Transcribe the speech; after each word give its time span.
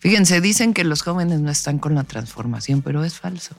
Fíjense, 0.00 0.40
dicen 0.40 0.74
que 0.74 0.82
los 0.82 1.02
jóvenes 1.02 1.40
no 1.40 1.50
están 1.50 1.78
con 1.78 1.94
la 1.94 2.04
transformación, 2.04 2.82
pero 2.82 3.04
es 3.04 3.14
falso. 3.14 3.54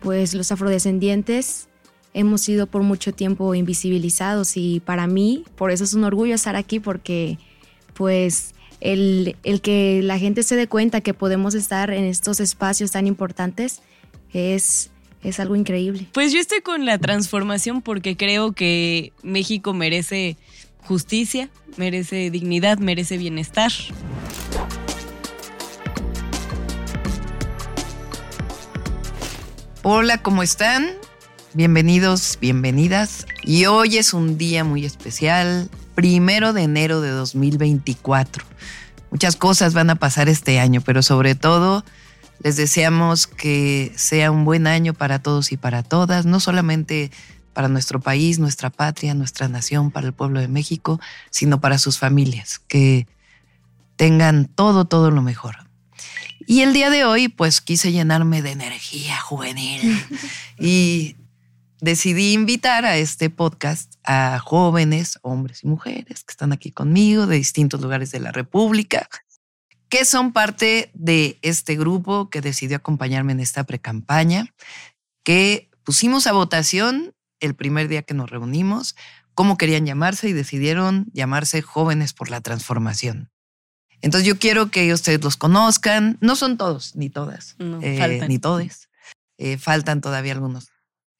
Pues 0.00 0.34
los 0.34 0.52
afrodescendientes 0.52 1.68
hemos 2.12 2.40
sido 2.40 2.66
por 2.66 2.82
mucho 2.82 3.12
tiempo 3.12 3.54
invisibilizados 3.54 4.56
y 4.56 4.80
para 4.80 5.06
mí, 5.06 5.44
por 5.56 5.70
eso 5.70 5.84
es 5.84 5.94
un 5.94 6.04
orgullo 6.04 6.34
estar 6.34 6.56
aquí 6.56 6.80
porque 6.80 7.38
pues 7.94 8.54
el, 8.80 9.36
el 9.44 9.60
que 9.60 10.00
la 10.02 10.18
gente 10.18 10.42
se 10.42 10.56
dé 10.56 10.66
cuenta 10.66 11.00
que 11.00 11.14
podemos 11.14 11.54
estar 11.54 11.90
en 11.90 12.04
estos 12.04 12.40
espacios 12.40 12.90
tan 12.90 13.06
importantes 13.06 13.80
es 14.32 14.90
es 15.22 15.40
algo 15.40 15.56
increíble. 15.56 16.06
Pues 16.12 16.32
yo 16.32 16.38
estoy 16.38 16.60
con 16.60 16.84
la 16.84 16.98
transformación 16.98 17.82
porque 17.82 18.16
creo 18.16 18.52
que 18.52 19.12
México 19.22 19.74
merece 19.74 20.36
justicia, 20.82 21.50
merece 21.76 22.30
dignidad, 22.30 22.78
merece 22.78 23.18
bienestar. 23.18 23.72
Hola, 29.88 30.18
¿cómo 30.20 30.42
están? 30.42 30.88
Bienvenidos, 31.54 32.38
bienvenidas. 32.40 33.24
Y 33.44 33.66
hoy 33.66 33.98
es 33.98 34.14
un 34.14 34.36
día 34.36 34.64
muy 34.64 34.84
especial, 34.84 35.70
primero 35.94 36.52
de 36.52 36.64
enero 36.64 37.00
de 37.00 37.10
2024. 37.10 38.44
Muchas 39.12 39.36
cosas 39.36 39.74
van 39.74 39.88
a 39.90 39.94
pasar 39.94 40.28
este 40.28 40.58
año, 40.58 40.80
pero 40.80 41.04
sobre 41.04 41.36
todo 41.36 41.84
les 42.42 42.56
deseamos 42.56 43.28
que 43.28 43.92
sea 43.94 44.32
un 44.32 44.44
buen 44.44 44.66
año 44.66 44.92
para 44.92 45.20
todos 45.20 45.52
y 45.52 45.56
para 45.56 45.84
todas, 45.84 46.26
no 46.26 46.40
solamente 46.40 47.12
para 47.52 47.68
nuestro 47.68 48.00
país, 48.00 48.40
nuestra 48.40 48.70
patria, 48.70 49.14
nuestra 49.14 49.46
nación, 49.46 49.92
para 49.92 50.08
el 50.08 50.12
pueblo 50.12 50.40
de 50.40 50.48
México, 50.48 50.98
sino 51.30 51.60
para 51.60 51.78
sus 51.78 51.96
familias, 51.96 52.60
que 52.66 53.06
tengan 53.94 54.46
todo, 54.46 54.86
todo 54.86 55.12
lo 55.12 55.22
mejor. 55.22 55.65
Y 56.46 56.60
el 56.62 56.72
día 56.72 56.90
de 56.90 57.04
hoy, 57.04 57.28
pues 57.28 57.60
quise 57.60 57.90
llenarme 57.90 58.40
de 58.40 58.52
energía 58.52 59.20
juvenil 59.20 60.00
y 60.58 61.16
decidí 61.80 62.32
invitar 62.32 62.84
a 62.84 62.96
este 62.96 63.30
podcast 63.30 63.94
a 64.04 64.38
jóvenes, 64.38 65.18
hombres 65.22 65.64
y 65.64 65.66
mujeres 65.66 66.24
que 66.24 66.32
están 66.32 66.52
aquí 66.52 66.70
conmigo 66.70 67.26
de 67.26 67.36
distintos 67.36 67.80
lugares 67.80 68.12
de 68.12 68.20
la 68.20 68.30
República, 68.30 69.08
que 69.88 70.04
son 70.04 70.32
parte 70.32 70.90
de 70.94 71.38
este 71.42 71.76
grupo 71.76 72.30
que 72.30 72.40
decidió 72.40 72.76
acompañarme 72.76 73.32
en 73.32 73.40
esta 73.40 73.64
precampaña, 73.64 74.46
que 75.24 75.68
pusimos 75.84 76.26
a 76.26 76.32
votación 76.32 77.12
el 77.40 77.54
primer 77.54 77.88
día 77.88 78.02
que 78.02 78.14
nos 78.14 78.30
reunimos 78.30 78.94
cómo 79.34 79.58
querían 79.58 79.84
llamarse 79.84 80.28
y 80.28 80.32
decidieron 80.32 81.06
llamarse 81.12 81.60
Jóvenes 81.60 82.14
por 82.14 82.30
la 82.30 82.40
Transformación. 82.40 83.30
Entonces 84.06 84.28
yo 84.28 84.38
quiero 84.38 84.70
que 84.70 84.92
ustedes 84.92 85.22
los 85.24 85.36
conozcan. 85.36 86.16
No 86.20 86.36
son 86.36 86.56
todos, 86.56 86.94
ni 86.94 87.10
todas, 87.10 87.56
eh, 87.58 88.24
ni 88.28 88.38
todes. 88.38 88.88
Eh, 89.36 89.58
faltan 89.58 90.00
todavía 90.00 90.32
algunos 90.32 90.68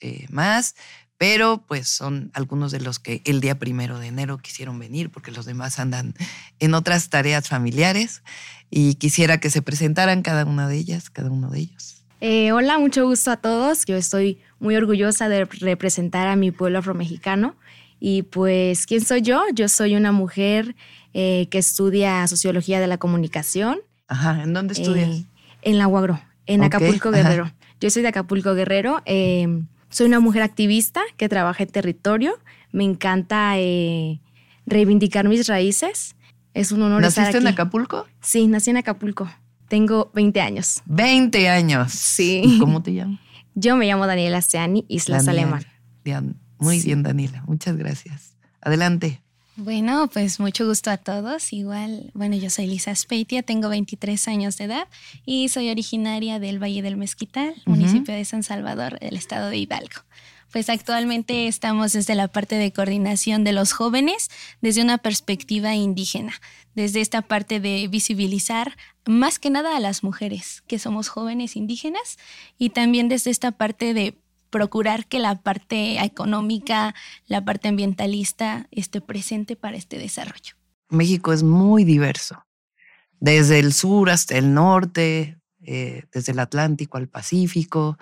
eh, 0.01 0.27
más, 0.31 0.77
pero 1.19 1.65
pues 1.67 1.89
son 1.89 2.31
algunos 2.33 2.71
de 2.71 2.79
los 2.79 3.01
que 3.01 3.23
el 3.25 3.41
día 3.41 3.59
primero 3.59 3.99
de 3.99 4.07
enero 4.07 4.39
quisieron 4.39 4.79
venir 4.79 5.11
porque 5.11 5.33
los 5.33 5.47
demás 5.47 5.81
andan 5.81 6.15
en 6.61 6.75
otras 6.75 7.11
tareas 7.11 7.49
familiares 7.49 8.23
y 8.71 8.95
quisiera 8.95 9.41
que 9.41 9.51
se 9.51 9.63
presentaran 9.63 10.23
cada 10.23 10.45
una 10.45 10.69
de 10.69 10.77
ellas, 10.77 11.11
cada 11.11 11.29
uno 11.29 11.51
de 11.51 11.59
ellos. 11.59 12.05
Eh, 12.21 12.53
hola, 12.53 12.79
mucho 12.79 13.05
gusto 13.05 13.33
a 13.33 13.37
todos. 13.37 13.85
Yo 13.85 13.97
estoy 13.97 14.39
muy 14.61 14.77
orgullosa 14.77 15.29
de 15.29 15.45
representar 15.45 16.29
a 16.29 16.37
mi 16.37 16.53
pueblo 16.53 16.79
afromexicano. 16.79 17.57
Y 17.99 18.23
pues, 18.23 18.87
¿quién 18.87 19.05
soy 19.05 19.23
yo? 19.23 19.43
Yo 19.55 19.69
soy 19.69 19.97
una 19.97 20.13
mujer 20.13 20.77
eh, 21.15 21.49
que 21.51 21.59
estudia 21.59 22.27
sociología 22.27 22.81
de 22.81 22.87
la 22.87 22.99
comunicación. 22.99 23.79
Ajá, 24.09 24.43
¿en 24.43 24.53
dónde 24.53 24.75
estudias? 24.75 25.09
Eh, 25.09 25.25
en 25.63 25.79
la 25.79 25.89
UAGRO, 25.89 26.21
en 26.47 26.63
Acapulco 26.63 27.11
Guerrero. 27.11 27.51
Yo 27.81 27.91
soy 27.91 28.03
de 28.03 28.09
Acapulco 28.09 28.55
Guerrero. 28.55 29.03
soy 29.89 30.07
una 30.07 30.21
mujer 30.21 30.43
activista 30.43 31.03
que 31.17 31.29
trabaja 31.29 31.63
en 31.63 31.71
territorio. 31.71 32.39
Me 32.73 32.85
encanta 32.85 33.55
reivindicar 34.67 35.29
mis 35.29 35.47
raíces. 35.49 36.17
Es 36.55 36.73
un 36.73 36.83
honor 36.83 37.03
¿Naciste 37.03 37.23
estar 37.23 37.43
en 37.43 37.49
Acapulco? 37.49 38.07
Sí, 38.21 38.47
nací 38.47 38.71
en 38.71 38.79
Acapulco. 38.79 39.29
Tengo 39.69 40.11
20 40.15 40.41
años. 40.41 40.83
20 40.87 41.49
años. 41.49 41.93
Sí. 41.93 42.59
¿Cómo 42.61 42.83
te 42.83 42.95
llamas? 42.95 43.21
Yo 43.55 43.77
me 43.77 43.87
llamo 43.87 44.07
Daniela 44.07 44.43
Seani, 44.43 44.85
Islas 44.89 45.29
Alemán. 45.29 45.65
Muy 46.59 46.81
bien, 46.81 47.03
Daniela. 47.03 47.43
Muchas 47.47 47.77
gracias. 47.77 48.37
Adelante. 48.61 49.23
Bueno, 49.59 50.11
pues 50.13 50.39
mucho 50.39 50.67
gusto 50.67 50.91
a 50.91 50.99
todos. 50.99 51.53
Igual, 51.55 52.11
bueno, 52.13 52.37
yo 52.37 52.51
soy 52.51 52.67
Lisa 52.67 52.95
Speitia, 52.95 53.43
tengo 53.43 53.71
23 53.71 54.29
años 54.29 54.59
de 54.59 54.65
edad 54.65 54.89
y 55.25 55.49
soy 55.49 55.71
originaria 55.71 56.39
del 56.39 56.63
Valle 56.63 56.83
del 56.83 56.99
Mezquital, 56.99 57.55
municipio 57.65 58.15
de 58.15 58.25
San 58.27 58.43
Salvador, 58.43 58.99
del 58.99 59.17
estado 59.17 59.49
de 59.49 59.57
Hidalgo. 59.57 60.03
Pues 60.53 60.69
actualmente 60.69 61.49
estamos 61.49 61.93
desde 61.95 62.15
la 62.15 62.29
parte 62.29 62.57
de 62.57 62.73
coordinación 62.73 63.45
de 63.45 63.53
los 63.53 63.73
jóvenes 63.73 64.29
desde 64.61 64.83
una 64.83 64.99
perspectiva 64.99 65.75
indígena, 65.75 66.35
desde 66.75 67.01
esta 67.01 67.23
parte 67.23 67.59
de 67.59 67.89
visibilizar 67.89 68.77
más 69.07 69.39
que 69.39 69.51
nada 69.51 69.75
a 69.77 69.81
las 69.81 70.03
mujeres 70.03 70.63
que 70.67 70.79
somos 70.79 71.09
jóvenes 71.09 71.57
indígenas 71.57 72.19
y 72.59 72.71
también 72.71 73.09
desde 73.09 73.31
esta 73.31 73.53
parte 73.53 73.95
de 73.95 74.19
procurar 74.57 75.05
que 75.05 75.19
la 75.19 75.35
parte 75.35 76.03
económica, 76.03 76.95
la 77.27 77.45
parte 77.45 77.69
ambientalista 77.69 78.69
esté 78.71 79.03
presente 79.03 79.55
para 79.55 79.77
este 79.77 79.99
desarrollo. 79.99 80.55
México 80.89 81.35
es 81.35 81.43
muy 81.43 81.85
diverso, 81.85 82.43
desde 83.21 83.59
el 83.59 83.75
sur 83.75 84.09
hasta 84.09 84.39
el 84.39 84.55
norte, 84.55 85.37
eh, 85.63 86.05
desde 86.11 86.33
el 86.33 86.39
Atlántico 86.39 86.97
al 86.97 87.07
Pacífico. 87.07 87.99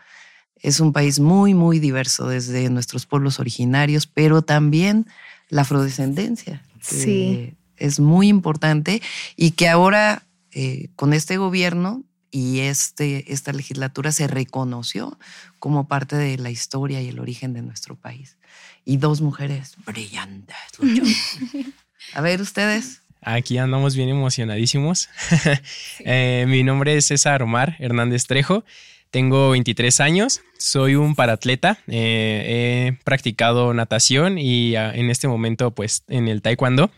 Es 0.55 0.79
un 0.79 0.93
país 0.93 1.19
muy, 1.19 1.55
muy 1.55 1.81
diverso 1.81 2.29
desde 2.29 2.71
nuestros 2.71 3.05
pueblos 3.05 3.41
originarios, 3.41 4.07
pero 4.07 4.43
también 4.43 5.07
la 5.49 5.63
afrodescendencia. 5.63 6.63
Sí. 6.81 7.57
Es 7.77 7.99
muy 7.99 8.29
importante 8.29 9.03
y 9.35 9.51
que 9.53 9.69
ahora 9.69 10.23
eh, 10.53 10.91
con 10.95 11.15
este 11.15 11.37
gobierno 11.37 12.05
y 12.35 12.63
este, 12.63 13.33
esta 13.33 13.53
legislatura 13.53 14.11
se 14.11 14.27
reconoció 14.27 15.17
como 15.61 15.87
parte 15.87 16.17
de 16.17 16.37
la 16.37 16.51
historia 16.51 17.01
y 17.01 17.07
el 17.07 17.21
origen 17.21 17.53
de 17.53 17.63
nuestro 17.63 17.95
país. 17.95 18.39
Y 18.85 18.97
dos 18.97 19.21
mujeres 19.21 19.77
brillantes. 19.87 20.57
A 22.13 22.21
ver, 22.21 22.41
ustedes. 22.41 23.03
Aquí 23.23 23.57
andamos 23.57 23.95
bien 23.95 24.09
emocionadísimos. 24.09 25.09
Eh, 26.01 26.45
mi 26.49 26.65
nombre 26.65 26.97
es 26.97 27.07
César 27.07 27.41
Omar 27.41 27.77
Hernández 27.79 28.27
Trejo. 28.27 28.65
Tengo 29.13 29.51
23 29.51 30.01
años, 30.01 30.41
soy 30.59 30.97
un 30.97 31.15
paratleta, 31.15 31.79
eh, 31.87 32.97
he 32.97 33.05
practicado 33.05 33.73
natación 33.75 34.39
y 34.39 34.75
ah, 34.75 34.93
en 34.93 35.09
este 35.09 35.29
momento 35.29 35.71
pues 35.71 36.03
en 36.09 36.27
el 36.27 36.43
taekwondo. 36.43 36.91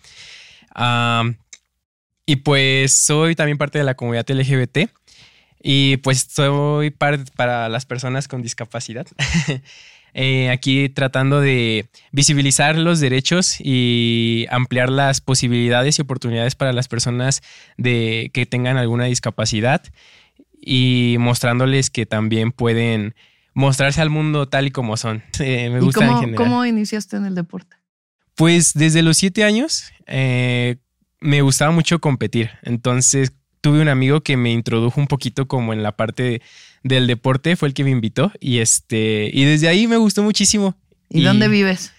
y 2.25 2.37
pues 2.37 2.95
soy 2.95 3.35
también 3.35 3.59
parte 3.59 3.77
de 3.77 3.85
la 3.85 3.97
comunidad 3.97 4.31
LGBT 4.31 4.89
y 5.69 5.97
pues 5.97 6.28
soy 6.31 6.91
parte 6.91 7.32
para 7.34 7.69
las 7.69 7.87
personas 7.87 8.28
con 8.28 8.41
discapacidad. 8.41 9.06
Eh, 10.19 10.49
aquí 10.49 10.88
tratando 10.88 11.43
de 11.43 11.91
visibilizar 12.10 12.78
los 12.78 13.00
derechos 13.00 13.56
y 13.60 14.47
ampliar 14.49 14.88
las 14.88 15.21
posibilidades 15.21 15.99
y 15.99 16.03
oportunidades 16.03 16.55
para 16.55 16.72
las 16.72 16.88
personas 16.88 17.43
de, 17.76 18.31
que 18.32 18.47
tengan 18.47 18.78
alguna 18.78 19.05
discapacidad 19.05 19.82
y 20.59 21.16
mostrándoles 21.19 21.91
que 21.91 22.06
también 22.06 22.50
pueden 22.50 23.15
mostrarse 23.53 24.00
al 24.00 24.09
mundo 24.09 24.49
tal 24.49 24.69
y 24.69 24.71
como 24.71 24.97
son. 24.97 25.22
me 25.38 25.81
gusta 25.81 26.06
¿Y 26.06 26.09
cómo, 26.09 26.34
¿Cómo 26.34 26.65
iniciaste 26.65 27.19
en 27.19 27.26
el 27.26 27.34
deporte? 27.34 27.76
Pues 28.37 28.72
desde 28.72 29.03
los 29.03 29.19
siete 29.19 29.44
años 29.44 29.93
eh, 30.06 30.76
me 31.21 31.43
gustaba 31.43 31.72
mucho 31.72 32.00
competir. 32.00 32.53
Entonces 32.62 33.34
tuve 33.66 33.81
un 33.81 33.88
amigo 33.88 34.21
que 34.21 34.37
me 34.37 34.53
introdujo 34.53 35.00
un 35.00 35.09
poquito 35.09 35.49
como 35.49 35.73
en 35.73 35.82
la 35.82 35.91
parte 35.91 36.41
del 36.85 37.08
deporte, 37.08 37.56
fue 37.56 37.67
el 37.67 37.75
que 37.75 37.82
me 37.82 37.91
invitó 37.91 38.31
y 38.38 38.58
este 38.58 39.29
y 39.32 39.44
desde 39.44 39.67
ahí 39.67 39.88
me 39.88 39.96
gustó 39.96 40.23
muchísimo. 40.23 40.76
¿Y, 41.11 41.25
dónde 41.25 41.49
vives? 41.49 41.93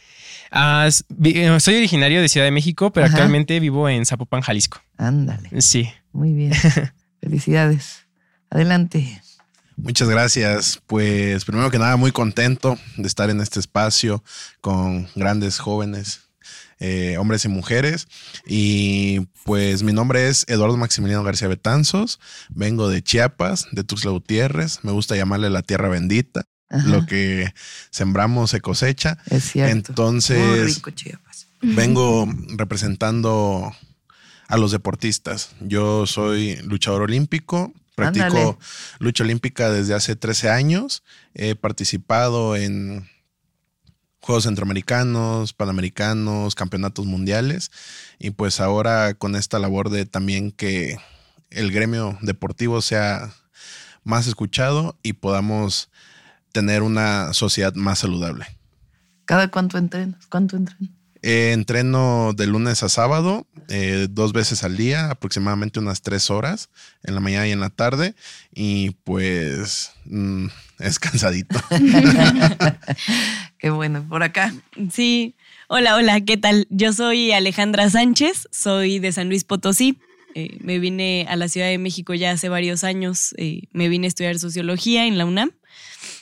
Ah, 0.50 0.88
eh, 0.88 1.60
soy 1.60 1.76
originario 1.76 2.22
de 2.22 2.30
Ciudad 2.30 2.48
de 2.48 2.52
México, 2.52 2.94
pero 2.94 3.08
actualmente 3.08 3.60
vivo 3.60 3.90
en 3.90 4.06
Zapopan, 4.06 4.40
Jalisco. 4.40 4.82
Ándale. 4.98 5.62
Sí. 5.62 5.90
Muy 6.14 6.32
bien. 6.32 6.54
Felicidades. 7.22 8.06
Adelante. 8.50 9.22
Muchas 9.76 10.08
gracias. 10.08 10.82
Pues 10.88 11.44
primero 11.44 11.70
que 11.70 11.80
nada, 11.80 11.98
muy 11.98 12.14
contento 12.14 12.78
de 12.96 13.08
estar 13.10 13.30
en 13.30 13.42
este 13.42 13.60
espacio 13.60 14.24
con 14.62 15.10
grandes 15.16 15.60
jóvenes, 15.60 16.27
eh, 16.80 17.18
hombres 17.18 17.46
y 17.46 17.48
mujeres. 17.48 18.08
Y 18.46 19.22
pues 19.44 19.84
mi 19.84 19.94
nombre 19.94 20.28
es 20.28 20.46
Eduardo 20.48 20.78
Maximiliano 20.78 21.24
García 21.24 21.48
Betanzos. 21.48 22.20
Vengo 22.50 22.90
de 22.90 23.02
Chiapas, 23.02 23.68
de 23.72 23.84
Tuxtla 23.84 24.12
Gutiérrez. 24.12 24.80
Me 24.84 24.92
gusta 24.92 25.16
llamarle 25.16 25.50
la 25.50 25.62
tierra 25.64 25.90
bendita. 25.90 26.46
Lo 26.70 27.06
que 27.06 27.54
sembramos 27.92 28.50
se 28.52 28.60
cosecha. 28.60 29.18
Es 29.30 29.52
cierto. 29.52 29.92
Entonces, 29.92 30.76
rico 30.76 30.92
Chiapas. 30.92 31.48
vengo 31.62 32.28
representando 32.58 33.74
a 34.48 34.58
los 34.58 34.72
deportistas. 34.72 35.52
Yo 35.62 36.06
soy 36.06 36.58
luchador 36.64 37.04
olímpico, 37.04 37.74
practico 37.96 38.26
Ándale. 38.26 38.58
lucha 39.00 39.24
olímpica 39.24 39.70
desde 39.70 39.94
hace 39.94 40.16
13 40.16 40.50
años. 40.50 41.04
He 41.34 41.56
participado 41.56 42.56
en 42.56 43.10
Juegos 44.28 44.44
Centroamericanos, 44.44 45.54
Panamericanos, 45.54 46.54
Campeonatos 46.54 47.06
Mundiales. 47.06 47.72
Y 48.20 48.32
pues 48.32 48.60
ahora 48.60 49.14
con 49.14 49.38
esta 49.38 49.58
labor 49.58 49.90
de 49.90 50.06
también 50.06 50.52
que 50.52 50.98
el 51.50 51.72
gremio 51.72 52.18
deportivo 52.22 52.82
sea 52.82 53.34
más 54.04 54.28
escuchado 54.28 54.98
y 55.02 55.14
podamos 55.14 55.90
tener 56.52 56.82
una 56.82 57.34
sociedad 57.34 57.74
más 57.76 58.00
saludable. 58.00 58.46
¿Cada 59.24 59.50
cuánto 59.50 59.78
entrenas? 59.78 60.28
¿Cuánto 60.28 60.58
entrenas? 60.58 60.92
Eh, 61.22 61.52
entreno 61.54 62.34
de 62.36 62.48
lunes 62.48 62.84
a 62.84 62.90
sábado, 62.90 63.48
eh, 63.70 64.08
dos 64.10 64.34
veces 64.34 64.64
al 64.64 64.78
día, 64.78 65.10
aproximadamente 65.10 65.80
unas 65.80 66.02
tres 66.02 66.30
horas, 66.30 66.70
en 67.04 67.16
la 67.16 67.22
mañana 67.22 67.48
y 67.48 67.52
en 67.52 67.60
la 67.60 67.70
tarde. 67.70 68.14
Y 68.54 68.92
pues 69.04 69.92
mm, 70.06 70.48
es 70.80 71.00
cansadito. 71.00 71.60
Qué 73.60 73.70
bueno. 73.70 74.06
Por 74.08 74.24
acá. 74.24 74.54
Sí. 74.92 75.36
Hola, 75.68 75.96
hola, 75.96 76.22
¿qué 76.22 76.38
tal? 76.38 76.68
Yo 76.70 76.94
soy 76.94 77.32
Alejandra 77.32 77.90
Sánchez, 77.90 78.48
soy 78.52 79.00
de 79.00 79.12
San 79.12 79.30
Luis 79.30 79.44
Potosí. 79.44 80.00
Eh, 80.36 80.58
me 80.62 80.78
vine 80.78 81.26
a 81.28 81.36
la 81.36 81.48
Ciudad 81.48 81.68
de 81.68 81.80
México 81.80 82.14
ya 82.14 82.32
hace 82.32 82.48
varios 82.48 82.84
años. 82.84 83.34
eh, 83.38 83.64
me 83.72 83.90
vine 83.90 84.06
a 84.06 84.10
estudiar 84.10 84.38
sociología 84.38 85.08
en 85.08 85.18
la 85.18 85.26
UNAM. 85.26 85.52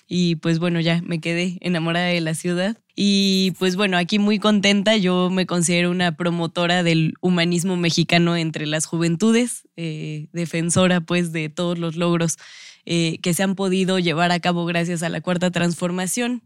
Y 0.08 0.36
pues 0.38 0.60
bueno, 0.60 0.80
ya 0.80 1.02
me 1.04 1.20
quedé 1.20 1.58
enamorada 1.62 2.08
de 2.08 2.22
la 2.22 2.34
ciudad. 2.34 2.78
Y 2.96 3.52
pues 3.60 3.76
bueno, 3.76 3.98
aquí 3.98 4.18
muy 4.18 4.40
contenta. 4.40 4.96
Yo 4.96 5.30
me 5.30 5.46
considero 5.46 5.92
una 5.92 6.16
promotora 6.16 6.82
del 6.82 7.16
humanismo 7.20 7.76
mexicano 7.76 8.38
entre 8.38 8.68
las 8.68 8.86
juventudes, 8.86 9.68
eh, 9.76 10.28
defensora 10.32 11.02
pues 11.02 11.32
de 11.34 11.50
todos 11.50 11.78
los 11.78 11.96
logros 11.96 12.38
que 12.86 13.34
se 13.34 13.42
han 13.42 13.56
podido 13.56 13.98
llevar 13.98 14.32
a 14.32 14.40
cabo 14.40 14.64
gracias 14.66 15.02
a 15.02 15.10
la 15.10 15.20
cuarta 15.20 15.50
transformación. 15.50 16.44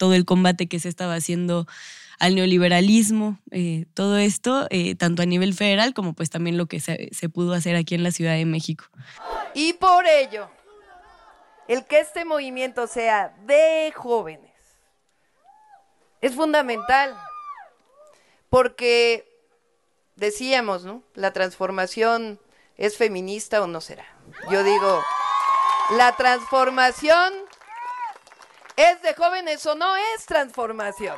Todo 0.00 0.14
el 0.14 0.24
combate 0.24 0.66
que 0.66 0.80
se 0.80 0.88
estaba 0.88 1.14
haciendo 1.14 1.66
al 2.18 2.34
neoliberalismo, 2.34 3.38
eh, 3.50 3.84
todo 3.92 4.16
esto, 4.16 4.66
eh, 4.70 4.94
tanto 4.94 5.20
a 5.20 5.26
nivel 5.26 5.52
federal 5.52 5.92
como 5.92 6.14
pues 6.14 6.30
también 6.30 6.56
lo 6.56 6.64
que 6.64 6.80
se, 6.80 7.10
se 7.12 7.28
pudo 7.28 7.52
hacer 7.52 7.76
aquí 7.76 7.96
en 7.96 8.02
la 8.02 8.10
Ciudad 8.10 8.32
de 8.32 8.46
México. 8.46 8.86
Y 9.52 9.74
por 9.74 10.06
ello, 10.06 10.50
el 11.68 11.84
que 11.84 12.00
este 12.00 12.24
movimiento 12.24 12.86
sea 12.86 13.36
de 13.44 13.92
jóvenes 13.94 14.50
es 16.22 16.34
fundamental, 16.34 17.14
porque 18.48 19.30
decíamos, 20.16 20.84
¿no? 20.84 21.02
La 21.12 21.34
transformación 21.34 22.40
es 22.78 22.96
feminista 22.96 23.60
o 23.62 23.66
no 23.66 23.82
será. 23.82 24.06
Yo 24.50 24.64
digo, 24.64 25.02
la 25.90 26.16
transformación 26.16 27.49
es 28.80 29.02
de 29.02 29.14
jóvenes 29.14 29.64
o 29.66 29.74
no 29.74 29.94
es 29.96 30.24
transformación. 30.26 31.16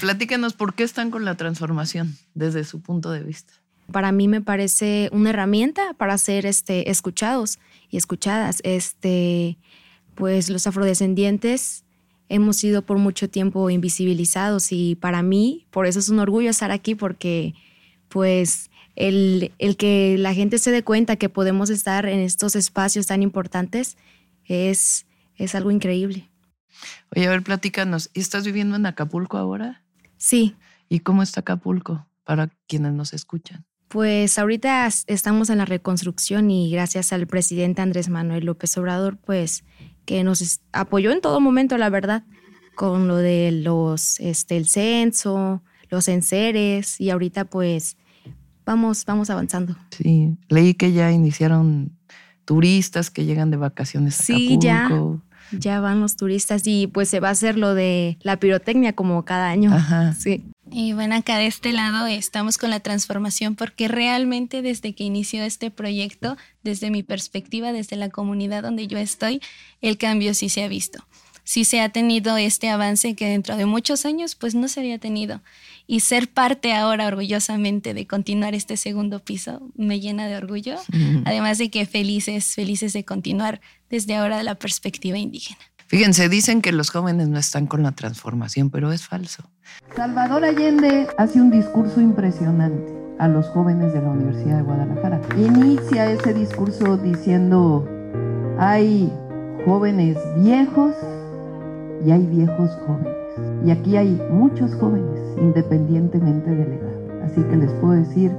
Platícanos 0.00 0.54
por 0.54 0.74
qué 0.74 0.84
están 0.84 1.10
con 1.10 1.24
la 1.24 1.36
transformación 1.36 2.16
desde 2.34 2.64
su 2.64 2.80
punto 2.80 3.10
de 3.10 3.22
vista. 3.22 3.52
Para 3.92 4.12
mí 4.12 4.28
me 4.28 4.40
parece 4.40 5.10
una 5.12 5.30
herramienta 5.30 5.94
para 5.94 6.16
ser 6.18 6.46
este, 6.46 6.90
escuchados 6.90 7.58
y 7.90 7.96
escuchadas. 7.96 8.60
Este, 8.62 9.58
pues 10.14 10.50
los 10.50 10.66
afrodescendientes 10.66 11.84
hemos 12.28 12.56
sido 12.56 12.82
por 12.82 12.98
mucho 12.98 13.28
tiempo 13.28 13.70
invisibilizados 13.70 14.72
y 14.72 14.94
para 14.96 15.22
mí, 15.22 15.66
por 15.70 15.86
eso 15.86 15.98
es 15.98 16.08
un 16.10 16.20
orgullo 16.20 16.50
estar 16.50 16.70
aquí 16.70 16.94
porque 16.94 17.54
pues 18.08 18.70
el, 18.96 19.52
el 19.58 19.76
que 19.76 20.16
la 20.18 20.34
gente 20.34 20.58
se 20.58 20.70
dé 20.70 20.82
cuenta 20.82 21.16
que 21.16 21.28
podemos 21.28 21.70
estar 21.70 22.06
en 22.06 22.20
estos 22.20 22.56
espacios 22.56 23.06
tan 23.06 23.22
importantes 23.22 23.96
es, 24.44 25.06
es 25.38 25.54
algo 25.54 25.70
increíble. 25.70 26.28
Oye, 27.16 27.26
a 27.26 27.30
ver, 27.30 27.42
platícanos. 27.42 28.10
¿Y 28.12 28.20
estás 28.20 28.44
viviendo 28.44 28.76
en 28.76 28.84
Acapulco 28.86 29.38
ahora? 29.38 29.82
Sí, 30.18 30.56
¿Y 30.88 31.00
cómo 31.00 31.22
está 31.22 31.40
Acapulco 31.40 32.06
para 32.24 32.50
quienes 32.66 32.92
nos 32.92 33.12
escuchan? 33.12 33.64
Pues 33.88 34.38
ahorita 34.38 34.88
estamos 35.06 35.50
en 35.50 35.58
la 35.58 35.64
reconstrucción 35.64 36.50
y 36.50 36.70
gracias 36.70 37.12
al 37.12 37.26
presidente 37.26 37.80
Andrés 37.80 38.08
Manuel 38.08 38.44
López 38.44 38.76
Obrador, 38.76 39.16
pues 39.18 39.64
que 40.04 40.24
nos 40.24 40.60
apoyó 40.72 41.10
en 41.10 41.20
todo 41.20 41.40
momento, 41.40 41.78
la 41.78 41.88
verdad, 41.88 42.24
con 42.74 43.08
lo 43.08 43.16
de 43.16 43.50
los, 43.52 44.20
este, 44.20 44.56
el 44.56 44.66
censo, 44.66 45.62
los 45.90 46.08
enseres 46.08 47.00
y 47.00 47.10
ahorita 47.10 47.46
pues 47.46 47.96
vamos, 48.66 49.04
vamos 49.06 49.30
avanzando. 49.30 49.76
Sí, 49.90 50.36
leí 50.48 50.74
que 50.74 50.92
ya 50.92 51.10
iniciaron 51.12 51.98
turistas 52.44 53.10
que 53.10 53.24
llegan 53.24 53.50
de 53.50 53.56
vacaciones 53.56 54.20
a 54.20 54.22
Sí, 54.22 54.58
ya. 54.60 54.86
Acapulco. 54.86 55.22
Ya 55.52 55.80
van 55.80 56.00
los 56.00 56.16
turistas 56.16 56.62
y 56.66 56.86
pues 56.86 57.08
se 57.08 57.20
va 57.20 57.28
a 57.28 57.32
hacer 57.32 57.58
lo 57.58 57.74
de 57.74 58.18
la 58.22 58.38
pirotecnia 58.38 58.94
como 58.94 59.24
cada 59.24 59.48
año. 59.48 59.72
Ajá. 59.72 60.14
Sí. 60.14 60.44
Y 60.70 60.92
bueno, 60.92 61.14
acá 61.14 61.38
de 61.38 61.46
este 61.46 61.72
lado 61.72 62.06
estamos 62.06 62.58
con 62.58 62.70
la 62.70 62.80
transformación 62.80 63.54
porque 63.54 63.88
realmente 63.88 64.62
desde 64.62 64.94
que 64.94 65.04
inició 65.04 65.42
este 65.42 65.70
proyecto, 65.70 66.36
desde 66.62 66.90
mi 66.90 67.02
perspectiva, 67.02 67.72
desde 67.72 67.96
la 67.96 68.10
comunidad 68.10 68.62
donde 68.62 68.86
yo 68.86 68.98
estoy, 68.98 69.40
el 69.80 69.96
cambio 69.96 70.34
sí 70.34 70.48
se 70.48 70.62
ha 70.62 70.68
visto. 70.68 71.04
Sí 71.44 71.64
se 71.64 71.80
ha 71.80 71.88
tenido 71.88 72.36
este 72.36 72.68
avance 72.68 73.14
que 73.14 73.26
dentro 73.26 73.56
de 73.56 73.64
muchos 73.64 74.04
años 74.04 74.34
pues 74.34 74.54
no 74.54 74.68
se 74.68 74.80
había 74.80 74.98
tenido. 74.98 75.40
Y 75.86 76.00
ser 76.00 76.28
parte 76.28 76.74
ahora 76.74 77.06
orgullosamente 77.06 77.94
de 77.94 78.06
continuar 78.06 78.54
este 78.54 78.76
segundo 78.76 79.20
piso 79.20 79.62
me 79.74 79.98
llena 79.98 80.26
de 80.26 80.36
orgullo. 80.36 80.76
Mm. 80.92 81.22
Además 81.24 81.56
de 81.56 81.70
que 81.70 81.86
felices, 81.86 82.54
felices 82.54 82.92
de 82.92 83.06
continuar 83.06 83.62
desde 83.90 84.16
ahora 84.16 84.42
la 84.42 84.54
perspectiva 84.54 85.18
indígena. 85.18 85.60
Fíjense, 85.88 86.28
dicen 86.28 86.60
que 86.60 86.70
los 86.70 86.90
jóvenes 86.90 87.28
no 87.28 87.38
están 87.38 87.66
con 87.66 87.82
la 87.82 87.92
transformación, 87.92 88.68
pero 88.68 88.92
es 88.92 89.06
falso. 89.06 89.44
Salvador 89.96 90.44
Allende 90.44 91.06
hace 91.16 91.40
un 91.40 91.50
discurso 91.50 92.00
impresionante 92.00 92.92
a 93.18 93.26
los 93.26 93.46
jóvenes 93.48 93.94
de 93.94 94.02
la 94.02 94.10
Universidad 94.10 94.58
de 94.58 94.62
Guadalajara. 94.62 95.20
Inicia 95.38 96.10
ese 96.10 96.34
discurso 96.34 96.98
diciendo, 96.98 97.88
hay 98.58 99.10
jóvenes 99.64 100.18
viejos 100.36 100.94
y 102.04 102.10
hay 102.10 102.26
viejos 102.26 102.70
jóvenes. 102.86 103.16
Y 103.64 103.70
aquí 103.70 103.96
hay 103.96 104.20
muchos 104.30 104.74
jóvenes, 104.74 105.18
independientemente 105.38 106.50
de 106.50 106.66
la 106.66 106.74
edad. 106.74 107.24
Así 107.24 107.42
que 107.42 107.56
les 107.56 107.72
puedo 107.72 107.94
decir 107.94 108.30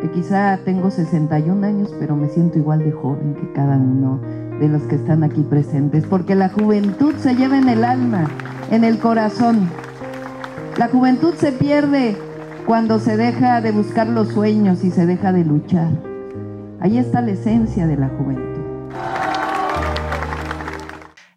que 0.00 0.10
quizá 0.12 0.58
tengo 0.64 0.90
61 0.90 1.66
años, 1.66 1.90
pero 2.00 2.16
me 2.16 2.28
siento 2.28 2.58
igual 2.58 2.80
de 2.80 2.92
joven 2.92 3.34
que 3.34 3.52
cada 3.52 3.76
uno 3.76 4.20
de 4.60 4.68
los 4.68 4.82
que 4.84 4.96
están 4.96 5.22
aquí 5.22 5.42
presentes, 5.42 6.04
porque 6.04 6.34
la 6.34 6.48
juventud 6.48 7.14
se 7.18 7.34
lleva 7.34 7.58
en 7.58 7.68
el 7.68 7.84
alma, 7.84 8.30
en 8.70 8.84
el 8.84 8.98
corazón. 8.98 9.68
La 10.76 10.88
juventud 10.88 11.34
se 11.34 11.52
pierde 11.52 12.16
cuando 12.66 12.98
se 12.98 13.16
deja 13.16 13.60
de 13.60 13.72
buscar 13.72 14.08
los 14.08 14.28
sueños 14.28 14.84
y 14.84 14.90
se 14.90 15.06
deja 15.06 15.32
de 15.32 15.44
luchar. 15.44 15.90
Ahí 16.80 16.98
está 16.98 17.20
la 17.20 17.32
esencia 17.32 17.86
de 17.86 17.96
la 17.96 18.08
juventud. 18.08 18.56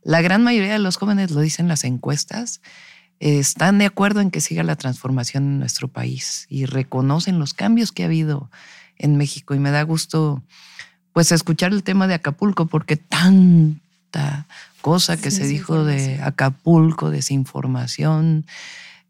La 0.03 0.21
gran 0.21 0.43
mayoría 0.43 0.73
de 0.73 0.79
los 0.79 0.97
jóvenes, 0.97 1.31
lo 1.31 1.41
dicen 1.41 1.67
las 1.67 1.83
encuestas, 1.83 2.61
están 3.19 3.77
de 3.77 3.85
acuerdo 3.85 4.21
en 4.21 4.31
que 4.31 4.41
siga 4.41 4.63
la 4.63 4.75
transformación 4.75 5.43
en 5.43 5.59
nuestro 5.59 5.87
país 5.87 6.47
y 6.49 6.65
reconocen 6.65 7.37
los 7.37 7.53
cambios 7.53 7.91
que 7.91 8.03
ha 8.03 8.07
habido 8.07 8.49
en 8.97 9.17
México. 9.17 9.53
Y 9.53 9.59
me 9.59 9.71
da 9.71 9.83
gusto, 9.83 10.43
pues, 11.19 11.33
escuchar 11.33 11.73
el 11.73 11.83
tema 11.83 12.07
de 12.07 12.13
Acapulco, 12.13 12.67
porque 12.67 12.95
tanta 12.95 14.47
cosa 14.79 15.17
que 15.17 15.31
se 15.31 15.45
dijo 15.45 15.83
de. 15.83 16.17
Acapulco, 16.21 17.09
desinformación, 17.09 18.45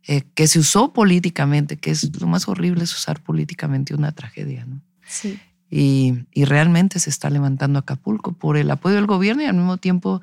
eh, 0.07 0.23
que 0.33 0.47
se 0.47 0.57
usó 0.57 0.91
políticamente, 0.91 1.77
que 1.77 1.91
es 1.91 2.19
lo 2.19 2.25
más 2.25 2.47
horrible 2.47 2.83
es 2.83 2.95
usar 2.95 3.21
políticamente 3.21 3.93
una 3.93 4.11
tragedia, 4.11 4.65
¿no? 4.65 4.81
Sí. 5.05 5.39
y, 5.69 6.15
y 6.33 6.45
realmente 6.45 6.99
se 6.99 7.11
está 7.11 7.29
levantando 7.29 7.77
Acapulco 7.77 8.31
por 8.31 8.57
el 8.57 8.71
apoyo 8.71 8.95
del 8.95 9.05
gobierno 9.05 9.43
y 9.43 9.45
al 9.45 9.53
mismo 9.53 9.77
tiempo, 9.77 10.19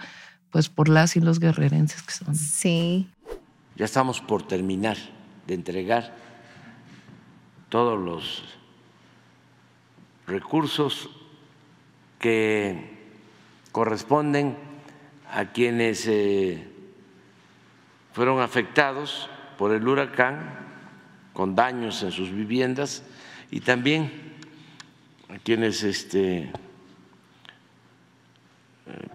pues 0.51 0.69
por 0.69 0.89
las 0.89 1.15
y 1.15 1.21
los 1.21 1.39
guerrerenses 1.39 2.03
que 2.03 2.13
son. 2.13 2.35
Sí. 2.35 3.09
Ya 3.77 3.85
estamos 3.85 4.21
por 4.21 4.45
terminar 4.45 4.97
de 5.47 5.55
entregar 5.55 6.17
todos 7.69 7.97
los 7.97 8.43
recursos 10.27 11.11
que 12.27 12.75
corresponden 13.71 14.57
a 15.31 15.53
quienes 15.53 16.09
eh, 16.09 16.67
fueron 18.13 18.41
afectados 18.41 19.31
por 19.57 19.73
el 19.73 19.87
huracán 19.87 20.59
con 21.35 21.55
daños 21.55 22.03
en 22.03 22.11
sus 22.11 22.33
viviendas 22.33 23.05
y 23.53 23.61
también 23.61 24.11
a 25.29 25.39
quienes 25.39 25.85
este, 25.85 26.51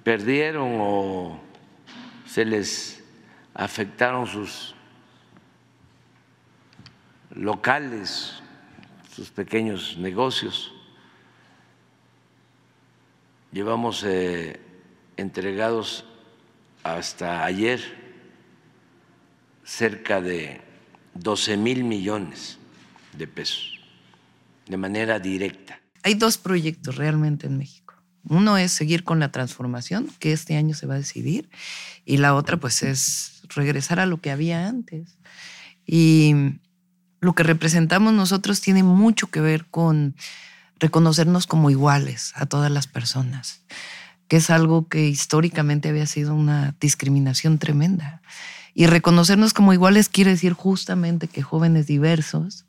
perdieron 0.06 0.78
o 0.80 1.38
se 2.26 2.46
les 2.46 3.04
afectaron 3.54 4.26
sus 4.26 4.74
locales, 7.32 8.42
sus 9.14 9.30
pequeños 9.32 9.98
negocios. 9.98 10.74
Llevamos 13.52 14.04
eh, 14.06 14.60
entregados 15.18 16.06
hasta 16.84 17.44
ayer 17.44 17.82
cerca 19.64 20.22
de 20.22 20.62
12 21.16 21.58
mil 21.58 21.84
millones 21.84 22.58
de 23.18 23.28
pesos 23.28 23.80
de 24.68 24.78
manera 24.78 25.20
directa. 25.20 25.82
Hay 26.04 26.14
dos 26.14 26.38
proyectos 26.38 26.96
realmente 26.96 27.48
en 27.48 27.58
México. 27.58 27.96
Uno 28.24 28.58
es 28.58 28.72
seguir 28.72 29.04
con 29.04 29.20
la 29.20 29.32
transformación, 29.32 30.08
que 30.20 30.32
este 30.32 30.56
año 30.56 30.74
se 30.74 30.88
va 30.88 30.94
a 30.94 30.98
decidir, 30.98 31.50
y 32.06 32.18
la 32.18 32.36
otra 32.36 32.58
pues 32.58 32.84
es 32.84 33.42
regresar 33.50 34.00
a 34.00 34.06
lo 34.06 34.22
que 34.22 34.32
había 34.32 34.68
antes. 34.68 35.18
Y 35.86 36.34
lo 37.20 37.34
que 37.34 37.44
representamos 37.44 38.14
nosotros 38.14 38.62
tiene 38.62 38.84
mucho 38.84 39.28
que 39.28 39.42
ver 39.42 39.66
con 39.66 40.16
reconocernos 40.82 41.48
como 41.48 41.70
iguales 41.70 42.34
a 42.36 42.48
todas 42.48 42.72
las 42.72 42.88
personas, 42.88 43.62
que 44.28 44.38
es 44.38 44.50
algo 44.50 44.90
que 44.90 45.08
históricamente 45.08 45.88
había 45.90 46.08
sido 46.08 46.34
una 46.36 46.76
discriminación 46.82 47.60
tremenda. 47.60 48.22
Y 48.74 48.88
reconocernos 48.88 49.54
como 49.54 49.74
iguales 49.74 50.10
quiere 50.10 50.32
decir 50.32 50.54
justamente 50.54 51.28
que 51.28 51.44
jóvenes 51.44 51.86
diversos, 51.86 52.66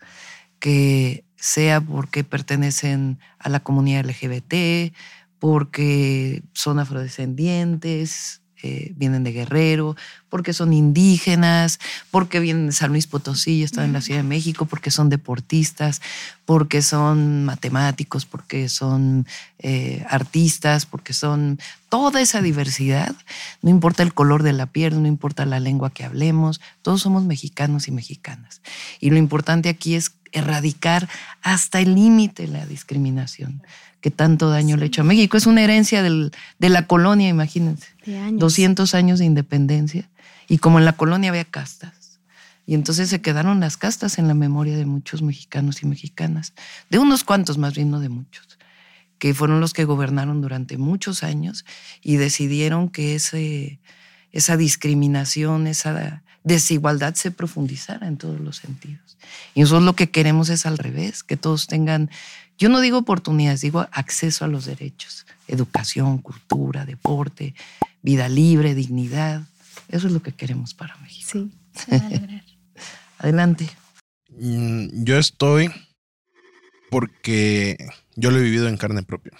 que 0.58 1.24
sea 1.36 1.80
porque 1.80 2.22
pertenecen 2.22 3.18
a 3.38 3.48
la 3.48 3.60
comunidad 3.60 4.04
LGBT, 4.04 4.92
porque 5.38 6.42
son 6.52 6.78
afrodescendientes, 6.78 8.41
eh, 8.62 8.92
vienen 8.96 9.24
de 9.24 9.32
Guerrero, 9.32 9.96
porque 10.28 10.52
son 10.52 10.72
indígenas, 10.72 11.80
porque 12.10 12.40
vienen 12.40 12.66
de 12.66 12.72
San 12.72 12.90
Luis 12.90 13.06
Potosí 13.06 13.54
y 13.54 13.62
están 13.64 13.86
en 13.86 13.92
la 13.92 14.00
Ciudad 14.00 14.20
de 14.20 14.28
México, 14.28 14.66
porque 14.66 14.90
son 14.90 15.08
deportistas, 15.08 16.00
porque 16.44 16.80
son 16.80 17.44
matemáticos, 17.44 18.24
porque 18.24 18.68
son 18.68 19.26
eh, 19.58 20.04
artistas, 20.08 20.86
porque 20.86 21.12
son 21.12 21.58
toda 21.88 22.20
esa 22.20 22.40
diversidad. 22.40 23.14
No 23.62 23.70
importa 23.70 24.02
el 24.02 24.14
color 24.14 24.42
de 24.42 24.52
la 24.52 24.66
piel, 24.66 25.02
no 25.02 25.08
importa 25.08 25.44
la 25.44 25.60
lengua 25.60 25.90
que 25.90 26.04
hablemos, 26.04 26.60
todos 26.82 27.02
somos 27.02 27.24
mexicanos 27.24 27.88
y 27.88 27.90
mexicanas. 27.90 28.62
Y 29.00 29.10
lo 29.10 29.18
importante 29.18 29.68
aquí 29.68 29.96
es 29.96 30.14
erradicar 30.32 31.08
hasta 31.42 31.80
el 31.80 31.94
límite 31.94 32.46
la 32.48 32.66
discriminación 32.66 33.62
que 34.02 34.10
tanto 34.10 34.50
daño 34.50 34.76
le 34.76 34.82
ha 34.82 34.86
hecho 34.86 35.02
a 35.02 35.04
México. 35.04 35.36
Es 35.36 35.46
una 35.46 35.62
herencia 35.62 36.02
de 36.02 36.68
la 36.68 36.86
colonia, 36.86 37.28
imagínense. 37.28 37.86
200 38.32 38.94
años 38.94 39.20
de 39.20 39.24
independencia. 39.24 40.10
Y 40.48 40.58
como 40.58 40.80
en 40.80 40.84
la 40.84 40.94
colonia 40.94 41.30
había 41.30 41.44
castas. 41.44 42.20
Y 42.66 42.74
entonces 42.74 43.08
se 43.08 43.22
quedaron 43.22 43.60
las 43.60 43.76
castas 43.76 44.18
en 44.18 44.26
la 44.26 44.34
memoria 44.34 44.76
de 44.76 44.86
muchos 44.86 45.22
mexicanos 45.22 45.82
y 45.82 45.86
mexicanas. 45.86 46.52
De 46.90 46.98
unos 46.98 47.22
cuantos, 47.22 47.58
más 47.58 47.74
bien 47.74 47.90
no 47.90 48.00
de 48.00 48.08
muchos. 48.08 48.58
Que 49.18 49.34
fueron 49.34 49.60
los 49.60 49.72
que 49.72 49.84
gobernaron 49.84 50.40
durante 50.40 50.78
muchos 50.78 51.22
años 51.22 51.64
y 52.02 52.16
decidieron 52.16 52.88
que 52.88 53.14
ese, 53.14 53.78
esa 54.32 54.56
discriminación, 54.56 55.68
esa 55.68 56.24
desigualdad 56.44 57.14
se 57.14 57.30
profundizara 57.30 58.06
en 58.06 58.16
todos 58.16 58.40
los 58.40 58.56
sentidos. 58.56 59.16
Y 59.54 59.60
nosotros 59.60 59.84
lo 59.84 59.94
que 59.94 60.10
queremos 60.10 60.48
es 60.48 60.66
al 60.66 60.78
revés, 60.78 61.22
que 61.22 61.36
todos 61.36 61.66
tengan 61.66 62.10
yo 62.62 62.68
no 62.68 62.80
digo 62.80 62.98
oportunidades, 62.98 63.60
digo 63.60 63.88
acceso 63.90 64.44
a 64.44 64.48
los 64.48 64.66
derechos, 64.66 65.26
educación, 65.48 66.18
cultura, 66.18 66.84
deporte, 66.86 67.56
vida 68.02 68.28
libre, 68.28 68.76
dignidad. 68.76 69.42
Eso 69.88 70.06
es 70.06 70.12
lo 70.12 70.22
que 70.22 70.30
queremos 70.30 70.72
para 70.72 70.96
México. 70.98 71.28
Sí, 71.32 71.52
se 71.74 71.98
va 71.98 72.06
a 72.06 72.10
lograr. 72.10 72.44
Adelante. 73.18 73.68
Mm, 74.28 75.04
yo 75.04 75.18
estoy 75.18 75.72
porque 76.88 77.76
yo 78.14 78.30
lo 78.30 78.38
he 78.38 78.42
vivido 78.42 78.68
en 78.68 78.76
carne 78.76 79.02
propia. 79.02 79.32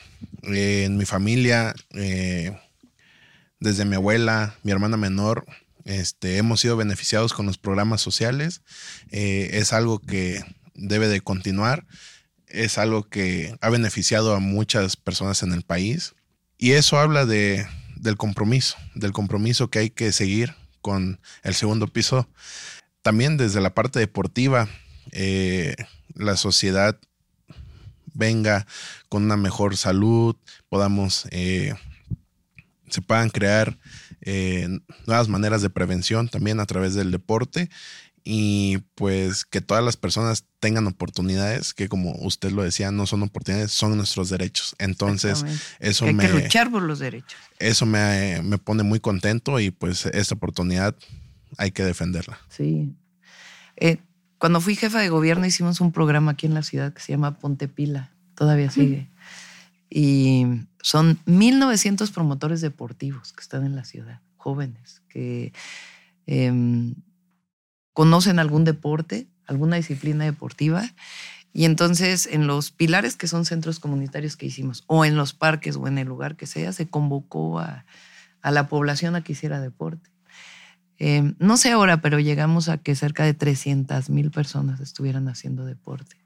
Eh, 0.43 0.85
en 0.87 0.97
mi 0.97 1.05
familia, 1.05 1.75
eh, 1.91 2.59
desde 3.61 3.85
mi 3.85 3.95
abuela, 3.95 4.57
mi 4.65 4.73
hermana 4.73 4.97
menor, 4.97 5.47
este, 5.85 6.37
hemos 6.37 6.61
sido 6.61 6.77
beneficiados 6.77 7.33
con 7.33 7.47
los 7.47 7.59
programas 7.59 8.01
sociales. 8.01 8.63
Eh, 9.11 9.51
es 9.55 9.73
algo 9.73 9.99
que 9.99 10.43
debe 10.75 11.09
de 11.09 11.21
continuar 11.21 11.87
es 12.53 12.79
algo 12.79 13.09
que 13.09 13.57
ha 13.61 13.71
beneficiado 13.71 14.35
a 14.35 14.39
muchas 14.39 14.97
personas 14.97 15.43
en 15.43 15.53
el 15.53 15.63
país 15.63 16.15
y 16.59 16.73
eso 16.73 16.99
habla 16.99 17.27
de, 17.27 17.67
del 17.97 18.17
compromiso, 18.17 18.77
del 18.95 19.13
compromiso 19.13 19.69
que 19.69 19.81
hay 19.81 19.91
que 19.91 20.13
seguir 20.13 20.55
con 20.81 21.21
el 21.43 21.55
segundo 21.55 21.89
piso. 21.89 22.29
También 23.01 23.37
desde 23.37 23.61
la 23.61 23.75
parte 23.75 23.99
deportiva, 23.99 24.69
eh, 25.11 25.75
la 26.15 26.37
sociedad 26.37 26.99
venga 28.15 28.67
con 29.09 29.25
una 29.25 29.37
mejor 29.37 29.77
salud, 29.77 30.37
podamos, 30.69 31.27
eh, 31.31 31.75
se 32.91 33.01
puedan 33.01 33.31
crear 33.31 33.79
eh, 34.23 34.69
nuevas 35.07 35.29
maneras 35.29 35.63
de 35.63 35.71
prevención 35.71 36.29
también 36.29 36.61
a 36.61 36.67
través 36.67 36.95
del 36.95 37.11
deporte 37.11 37.69
y 38.25 38.79
pues 38.95 39.45
que 39.45 39.61
todas 39.61 39.85
las 39.85 39.97
personas 39.97 40.45
tengan 40.61 40.87
oportunidades 40.87 41.75
que 41.75 41.89
como 41.89 42.13
usted 42.21 42.53
lo 42.53 42.63
decía 42.63 42.93
no 42.93 43.07
son 43.07 43.25
oportunidades 43.25 43.73
son 43.73 43.97
nuestros 43.97 44.31
derechos. 44.31 44.77
Entonces 44.79 45.45
eso 45.81 46.05
Hay 46.05 46.15
me 46.15 46.29
que 46.29 46.33
luchar 46.33 46.71
por 46.71 46.83
los 46.83 47.01
derechos. 47.01 47.39
eso 47.59 47.85
me, 47.85 48.41
me, 48.43 48.59
pone 48.59 48.85
muy 48.85 49.01
contento 49.01 49.59
y 49.59 49.71
pues 49.71 50.07
esta 50.07 50.37
oportunidad 50.37 50.95
hay 51.59 51.73
que 51.73 51.85
defenderla. 51.85 52.39
Sí. 52.49 52.95
Eh, 53.77 53.99
cuando 54.39 54.61
fui 54.61 54.77
jefa 54.77 55.01
de 55.01 55.09
gobierno 55.09 55.47
hicimos 55.47 55.81
un 55.81 55.93
programa 55.93 56.33
aquí 56.33 56.47
en 56.47 56.55
la 56.55 56.63
ciudad 56.63 56.93
que 56.93 57.01
se 57.01 57.13
llama 57.13 57.39
Ponte 57.39 57.67
Pila. 57.67 58.13
Todavía 58.37 58.71
sigue 58.71 59.09
y 59.95 60.47
son 60.81 61.19
1900 61.27 62.11
promotores 62.13 62.63
deportivos 62.63 63.33
que 63.33 63.43
están 63.43 63.67
en 63.67 63.77
la 63.77 63.85
ciudad 63.85 64.23
jóvenes 64.43 65.03
que 65.09 65.53
eh, 66.27 66.95
conocen 67.93 68.39
algún 68.39 68.65
deporte, 68.65 69.29
alguna 69.47 69.77
disciplina 69.77 70.25
deportiva. 70.25 70.83
Y 71.53 71.67
entonces 71.67 72.27
en 72.27 72.47
los 72.47 72.71
pilares 72.71 73.17
que 73.17 73.29
son 73.29 73.45
centros 73.45 73.79
comunitarios 73.79 74.37
que 74.37 74.47
hicimos, 74.47 74.85
o 74.87 75.05
en 75.05 75.17
los 75.17 75.35
parques 75.35 75.77
o 75.77 75.87
en 75.87 75.99
el 75.99 76.09
lugar 76.09 76.37
que 76.37 76.47
sea, 76.47 76.73
se 76.73 76.89
convocó 76.89 77.61
a, 77.61 77.85
la 78.43 78.69
población 78.69 79.15
a 79.15 79.23
que 79.23 79.33
hiciera 79.33 79.61
deporte. 79.61 80.11
Em, 80.99 81.35
no 81.39 81.57
sé 81.57 81.71
ahora, 81.71 82.01
pero 82.01 82.19
llegamos 82.19 82.69
a 82.69 82.79
que 82.79 82.95
cerca 82.95 83.25
de 83.25 83.35
300 83.35 84.09
mil 84.09 84.31
personas 84.31 84.81
estuvieran 84.81 85.29
haciendo 85.29 85.65
deporte. 85.67 86.17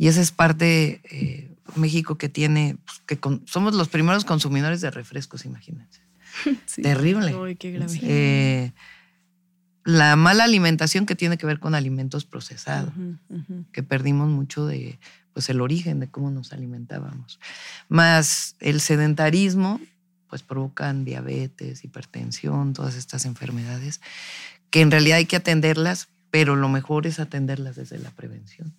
Y 0.00 0.08
esa 0.08 0.22
es 0.22 0.32
parte 0.32 1.02
eh, 1.10 1.54
México 1.76 2.16
que 2.16 2.30
tiene, 2.30 2.78
pues, 2.86 3.02
que 3.04 3.20
somos 3.44 3.74
los 3.74 3.90
primeros 3.90 4.24
consumidores 4.24 4.80
de 4.80 4.90
refrescos, 4.90 5.44
imagínense. 5.44 6.00
Terrible. 6.82 7.36
Uy, 7.36 7.56
qué 7.56 7.70
grave. 7.70 8.00
Eh, 8.02 8.72
la 9.84 10.16
mala 10.16 10.44
alimentación 10.44 11.04
que 11.04 11.16
tiene 11.16 11.36
que 11.36 11.44
ver 11.44 11.60
con 11.60 11.74
alimentos 11.74 12.24
procesados, 12.24 12.94
que 13.72 13.82
perdimos 13.82 14.30
mucho 14.30 14.64
de 14.64 14.98
pues 15.34 15.50
el 15.50 15.60
origen 15.60 16.00
de 16.00 16.08
cómo 16.08 16.30
nos 16.30 16.54
alimentábamos. 16.54 17.38
Más 17.90 18.56
el 18.58 18.80
sedentarismo, 18.80 19.82
pues 20.30 20.42
provocan 20.42 21.04
diabetes, 21.04 21.84
hipertensión, 21.84 22.72
todas 22.72 22.94
estas 22.94 23.26
enfermedades, 23.26 24.00
que 24.70 24.80
en 24.80 24.90
realidad 24.90 25.18
hay 25.18 25.26
que 25.26 25.36
atenderlas, 25.36 26.08
pero 26.30 26.56
lo 26.56 26.70
mejor 26.70 27.06
es 27.06 27.20
atenderlas 27.20 27.76
desde 27.76 27.98
la 27.98 28.10
prevención. 28.12 28.72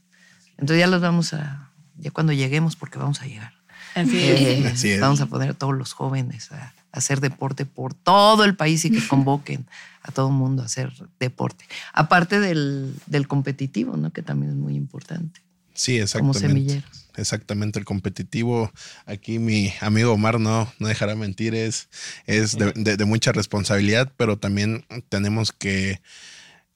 Entonces 0.61 0.79
ya 0.79 0.87
los 0.87 1.01
vamos 1.01 1.33
a, 1.33 1.71
ya 1.97 2.11
cuando 2.11 2.31
lleguemos, 2.31 2.75
porque 2.75 2.97
vamos 2.97 3.21
a 3.21 3.25
llegar. 3.25 3.53
Así 3.95 4.17
eh, 4.17 4.67
es. 4.67 4.99
Vamos 5.01 5.19
a 5.19 5.25
poner 5.25 5.49
a 5.49 5.53
todos 5.53 5.75
los 5.75 5.91
jóvenes 5.93 6.51
a, 6.51 6.73
hacer 6.93 7.21
deporte 7.21 7.65
por 7.65 7.93
todo 7.93 8.43
el 8.43 8.55
país 8.55 8.83
y 8.83 8.91
que 8.91 9.05
convoquen 9.07 9.65
a 10.03 10.11
todo 10.11 10.27
el 10.27 10.33
mundo 10.33 10.61
a 10.61 10.65
hacer 10.65 10.91
deporte. 11.19 11.65
Aparte 11.93 12.39
del, 12.39 12.93
competitivo, 13.27 13.95
¿no? 13.95 14.11
Que 14.11 14.21
también 14.21 14.51
es 14.51 14.57
muy 14.57 14.75
importante. 14.75 15.41
Sí, 15.73 15.97
exactamente. 15.97 16.39
Como 16.39 16.49
semilleros. 16.49 17.07
Exactamente, 17.15 17.79
el 17.79 17.85
competitivo. 17.85 18.71
Aquí 19.05 19.39
mi 19.39 19.73
amigo 19.79 20.13
Omar 20.13 20.39
no, 20.39 20.71
no 20.79 20.87
dejará 20.87 21.15
mentir, 21.15 21.55
es, 21.55 21.89
es 22.25 22.57
de, 22.57 23.05
mucha 23.05 23.31
responsabilidad, 23.31 24.11
pero 24.17 24.37
también 24.37 24.85
tenemos 25.09 25.51
que, 25.51 26.01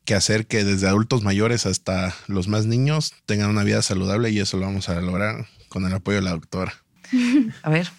que 0.05 0.15
hacer 0.15 0.47
que 0.47 0.63
desde 0.63 0.87
adultos 0.87 1.23
mayores 1.23 1.65
hasta 1.65 2.15
los 2.27 2.47
más 2.47 2.65
niños 2.65 3.13
tengan 3.25 3.49
una 3.49 3.63
vida 3.63 3.81
saludable 3.81 4.29
y 4.29 4.39
eso 4.39 4.57
lo 4.57 4.65
vamos 4.65 4.87
a 4.89 4.99
lograr 5.01 5.47
con 5.67 5.85
el 5.85 5.93
apoyo 5.93 6.17
de 6.17 6.23
la 6.23 6.31
doctora. 6.31 6.73
A 7.63 7.69
ver, 7.69 7.89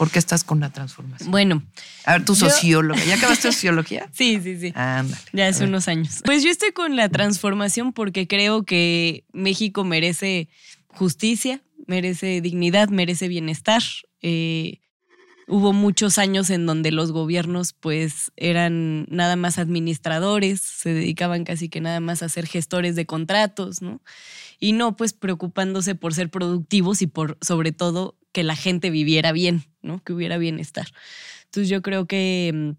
¿Por 0.00 0.10
qué 0.10 0.18
estás 0.18 0.44
con 0.44 0.60
la 0.60 0.70
transformación? 0.70 1.30
Bueno. 1.30 1.62
A 2.06 2.12
ver, 2.12 2.24
tu 2.24 2.34
socióloga. 2.34 3.04
¿Ya 3.04 3.16
acabaste 3.16 3.52
sociología? 3.52 4.08
Sí, 4.14 4.40
sí, 4.42 4.58
sí. 4.58 4.72
Ándale. 4.74 5.20
Ya 5.34 5.48
hace 5.48 5.64
unos 5.64 5.88
años. 5.88 6.22
Pues 6.24 6.42
yo 6.42 6.48
estoy 6.48 6.72
con 6.72 6.96
la 6.96 7.10
transformación 7.10 7.92
porque 7.92 8.26
creo 8.26 8.62
que 8.62 9.24
México 9.34 9.84
merece 9.84 10.48
justicia, 10.86 11.60
merece 11.86 12.40
dignidad, 12.40 12.88
merece 12.88 13.28
bienestar. 13.28 13.82
Eh, 14.22 14.80
Hubo 15.52 15.72
muchos 15.72 16.18
años 16.18 16.48
en 16.48 16.64
donde 16.64 16.92
los 16.92 17.10
gobiernos 17.10 17.72
pues 17.72 18.30
eran 18.36 19.04
nada 19.10 19.34
más 19.34 19.58
administradores, 19.58 20.60
se 20.60 20.94
dedicaban 20.94 21.42
casi 21.42 21.68
que 21.68 21.80
nada 21.80 21.98
más 21.98 22.22
a 22.22 22.28
ser 22.28 22.46
gestores 22.46 22.94
de 22.94 23.04
contratos, 23.04 23.82
¿no? 23.82 24.00
Y 24.60 24.74
no 24.74 24.94
pues 24.94 25.12
preocupándose 25.12 25.96
por 25.96 26.14
ser 26.14 26.30
productivos 26.30 27.02
y 27.02 27.08
por 27.08 27.36
sobre 27.40 27.72
todo 27.72 28.16
que 28.30 28.44
la 28.44 28.54
gente 28.54 28.90
viviera 28.90 29.32
bien, 29.32 29.64
¿no? 29.82 30.00
Que 30.04 30.12
hubiera 30.12 30.38
bienestar. 30.38 30.86
Entonces 31.46 31.68
yo 31.68 31.82
creo 31.82 32.06
que 32.06 32.52
mm, 32.54 32.70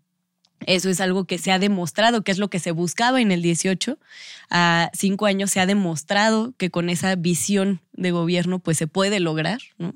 eso 0.65 0.89
es 0.89 1.01
algo 1.01 1.25
que 1.25 1.39
se 1.39 1.51
ha 1.51 1.59
demostrado, 1.59 2.23
que 2.23 2.31
es 2.31 2.37
lo 2.37 2.49
que 2.49 2.59
se 2.59 2.71
buscaba 2.71 3.19
en 3.19 3.33
el 3.33 3.41
18. 3.41 3.99
A 4.49 4.91
cinco 4.93 5.25
años 5.25 5.51
se 5.51 5.59
ha 5.59 5.65
demostrado 5.65 6.53
que 6.57 6.69
con 6.69 6.89
esa 6.89 7.15
visión 7.15 7.81
de 7.91 8.11
gobierno 8.11 8.59
pues 8.59 8.77
se 8.77 8.87
puede 8.87 9.19
lograr, 9.19 9.59
¿no? 9.77 9.93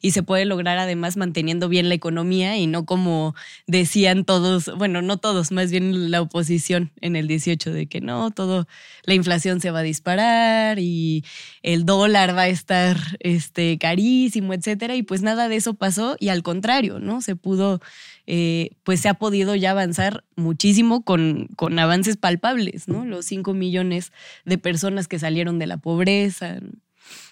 Y 0.00 0.12
se 0.12 0.22
puede 0.22 0.44
lograr 0.44 0.78
además 0.78 1.16
manteniendo 1.16 1.68
bien 1.68 1.88
la 1.88 1.94
economía 1.94 2.56
y 2.56 2.66
no 2.66 2.84
como 2.84 3.34
decían 3.66 4.24
todos, 4.24 4.70
bueno, 4.76 5.02
no 5.02 5.18
todos, 5.18 5.50
más 5.52 5.70
bien 5.70 6.10
la 6.10 6.20
oposición 6.20 6.92
en 7.00 7.16
el 7.16 7.26
18 7.26 7.72
de 7.72 7.86
que 7.86 8.00
no, 8.00 8.30
todo, 8.30 8.66
la 9.04 9.14
inflación 9.14 9.60
se 9.60 9.70
va 9.70 9.80
a 9.80 9.82
disparar 9.82 10.78
y 10.78 11.24
el 11.62 11.84
dólar 11.84 12.36
va 12.36 12.42
a 12.42 12.48
estar 12.48 12.96
este, 13.20 13.78
carísimo, 13.78 14.54
etcétera, 14.54 14.94
y 14.94 15.02
pues 15.02 15.22
nada 15.22 15.48
de 15.48 15.56
eso 15.56 15.74
pasó 15.74 16.16
y 16.20 16.28
al 16.28 16.42
contrario, 16.42 16.98
¿no? 17.00 17.20
Se 17.20 17.36
pudo, 17.36 17.80
eh, 18.26 18.70
pues 18.84 19.00
se 19.00 19.08
ha 19.08 19.14
podido 19.14 19.54
ya 19.54 19.72
avanzar 19.72 20.24
muchísimo 20.36 21.02
con, 21.02 21.48
con 21.56 21.78
avances 21.78 22.16
palpables, 22.16 22.88
¿no? 22.88 23.04
Los 23.04 23.26
5 23.26 23.54
millones 23.54 24.12
de 24.44 24.58
personas 24.58 25.08
que 25.08 25.18
salieron 25.18 25.58
de 25.58 25.66
la 25.66 25.78
pobreza. 25.78 26.58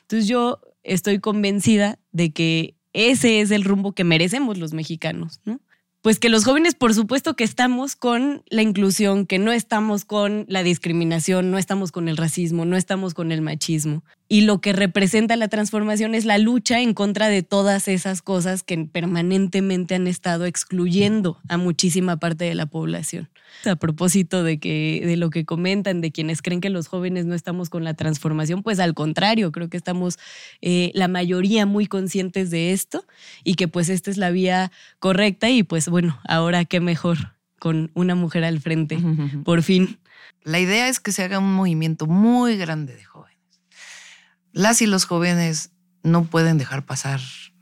Entonces 0.03 0.29
yo 0.29 0.61
estoy 0.87 1.19
convencida 1.19 1.99
de 2.13 2.33
que 2.33 2.75
ese 2.93 3.41
es 3.41 3.51
el 3.51 3.65
rumbo 3.65 3.93
que 3.93 4.05
merecemos 4.05 4.57
los 4.57 4.73
mexicanos, 4.73 5.41
¿no? 5.45 5.61
Pues 6.01 6.21
que 6.21 6.29
los 6.29 6.45
jóvenes, 6.45 6.75
por 6.75 6.95
supuesto 6.95 7.35
que 7.35 7.43
estamos 7.43 7.97
con 7.97 8.45
la 8.49 8.63
inclusión, 8.63 9.27
que 9.27 9.39
no 9.39 9.51
estamos 9.51 10.05
con 10.05 10.47
la 10.49 10.63
discriminación, 10.63 11.51
no 11.51 11.59
estamos 11.59 11.91
con 11.91 12.09
el 12.09 12.17
racismo, 12.17 12.65
no 12.65 12.77
estamos 12.77 13.13
con 13.13 13.33
el 13.33 13.43
machismo. 13.43 14.05
Y 14.29 14.43
lo 14.43 14.61
que 14.61 14.73
representa 14.73 15.37
la 15.37 15.49
transformación 15.49 16.15
es 16.15 16.25
la 16.25 16.39
lucha 16.39 16.81
en 16.81 16.95
contra 16.95 17.29
de 17.29 17.43
todas 17.43 17.89
esas 17.89 18.23
cosas 18.23 18.63
que 18.63 18.77
permanentemente 18.85 19.95
han 19.95 20.07
estado 20.07 20.47
excluyendo 20.47 21.39
a 21.49 21.57
muchísima 21.57 22.17
parte 22.17 22.45
de 22.45 22.55
la 22.55 22.67
población 22.67 23.29
a 23.65 23.77
propósito 23.77 24.45
de, 24.45 24.59
que, 24.59 25.03
de 25.05 25.17
lo 25.17 25.31
que 25.31 25.45
comentan, 25.45 26.01
de 26.01 26.13
quienes 26.13 26.43
creen 26.43 26.61
que 26.61 26.71
los 26.71 26.89
jóvenes 26.89 27.27
no 27.27 27.35
estamos 27.35 27.71
con 27.71 27.85
la 27.85 27.95
transformación, 27.95 28.63
pues 28.63 28.79
al 28.79 28.95
contrario, 28.95 29.51
creo 29.53 29.69
que 29.69 29.77
estamos 29.77 30.19
eh, 30.61 30.91
la 30.95 31.09
mayoría 31.09 31.67
muy 31.67 31.87
conscientes 31.87 32.51
de 32.51 32.73
esto 32.73 33.05
y 33.45 33.55
que 33.55 33.69
pues 33.69 33.89
esta 33.89 34.11
es 34.11 34.19
la 34.19 34.31
vía 34.31 34.71
correcta 34.99 35.51
y 35.51 35.63
pues 35.63 35.89
bueno, 35.89 36.21
ahora 36.29 36.65
qué 36.65 36.81
mejor 36.81 37.35
con 37.59 37.91
una 37.95 38.15
mujer 38.15 38.45
al 38.45 38.61
frente, 38.61 38.99
por 39.45 39.63
fin. 39.63 39.99
La 40.45 40.61
idea 40.61 40.89
es 40.89 41.01
que 41.01 41.11
se 41.11 41.25
haga 41.25 41.39
un 41.39 41.53
movimiento 41.55 42.07
muy 42.07 42.57
grande 42.57 42.95
de 42.95 43.03
jóvenes. 43.03 43.16
Las 44.57 44.83
y 44.83 44.87
los 44.87 45.05
jóvenes 45.05 45.71
no 46.03 46.25
pueden 46.25 46.59
dejar 46.59 46.85
pasar 46.85 47.21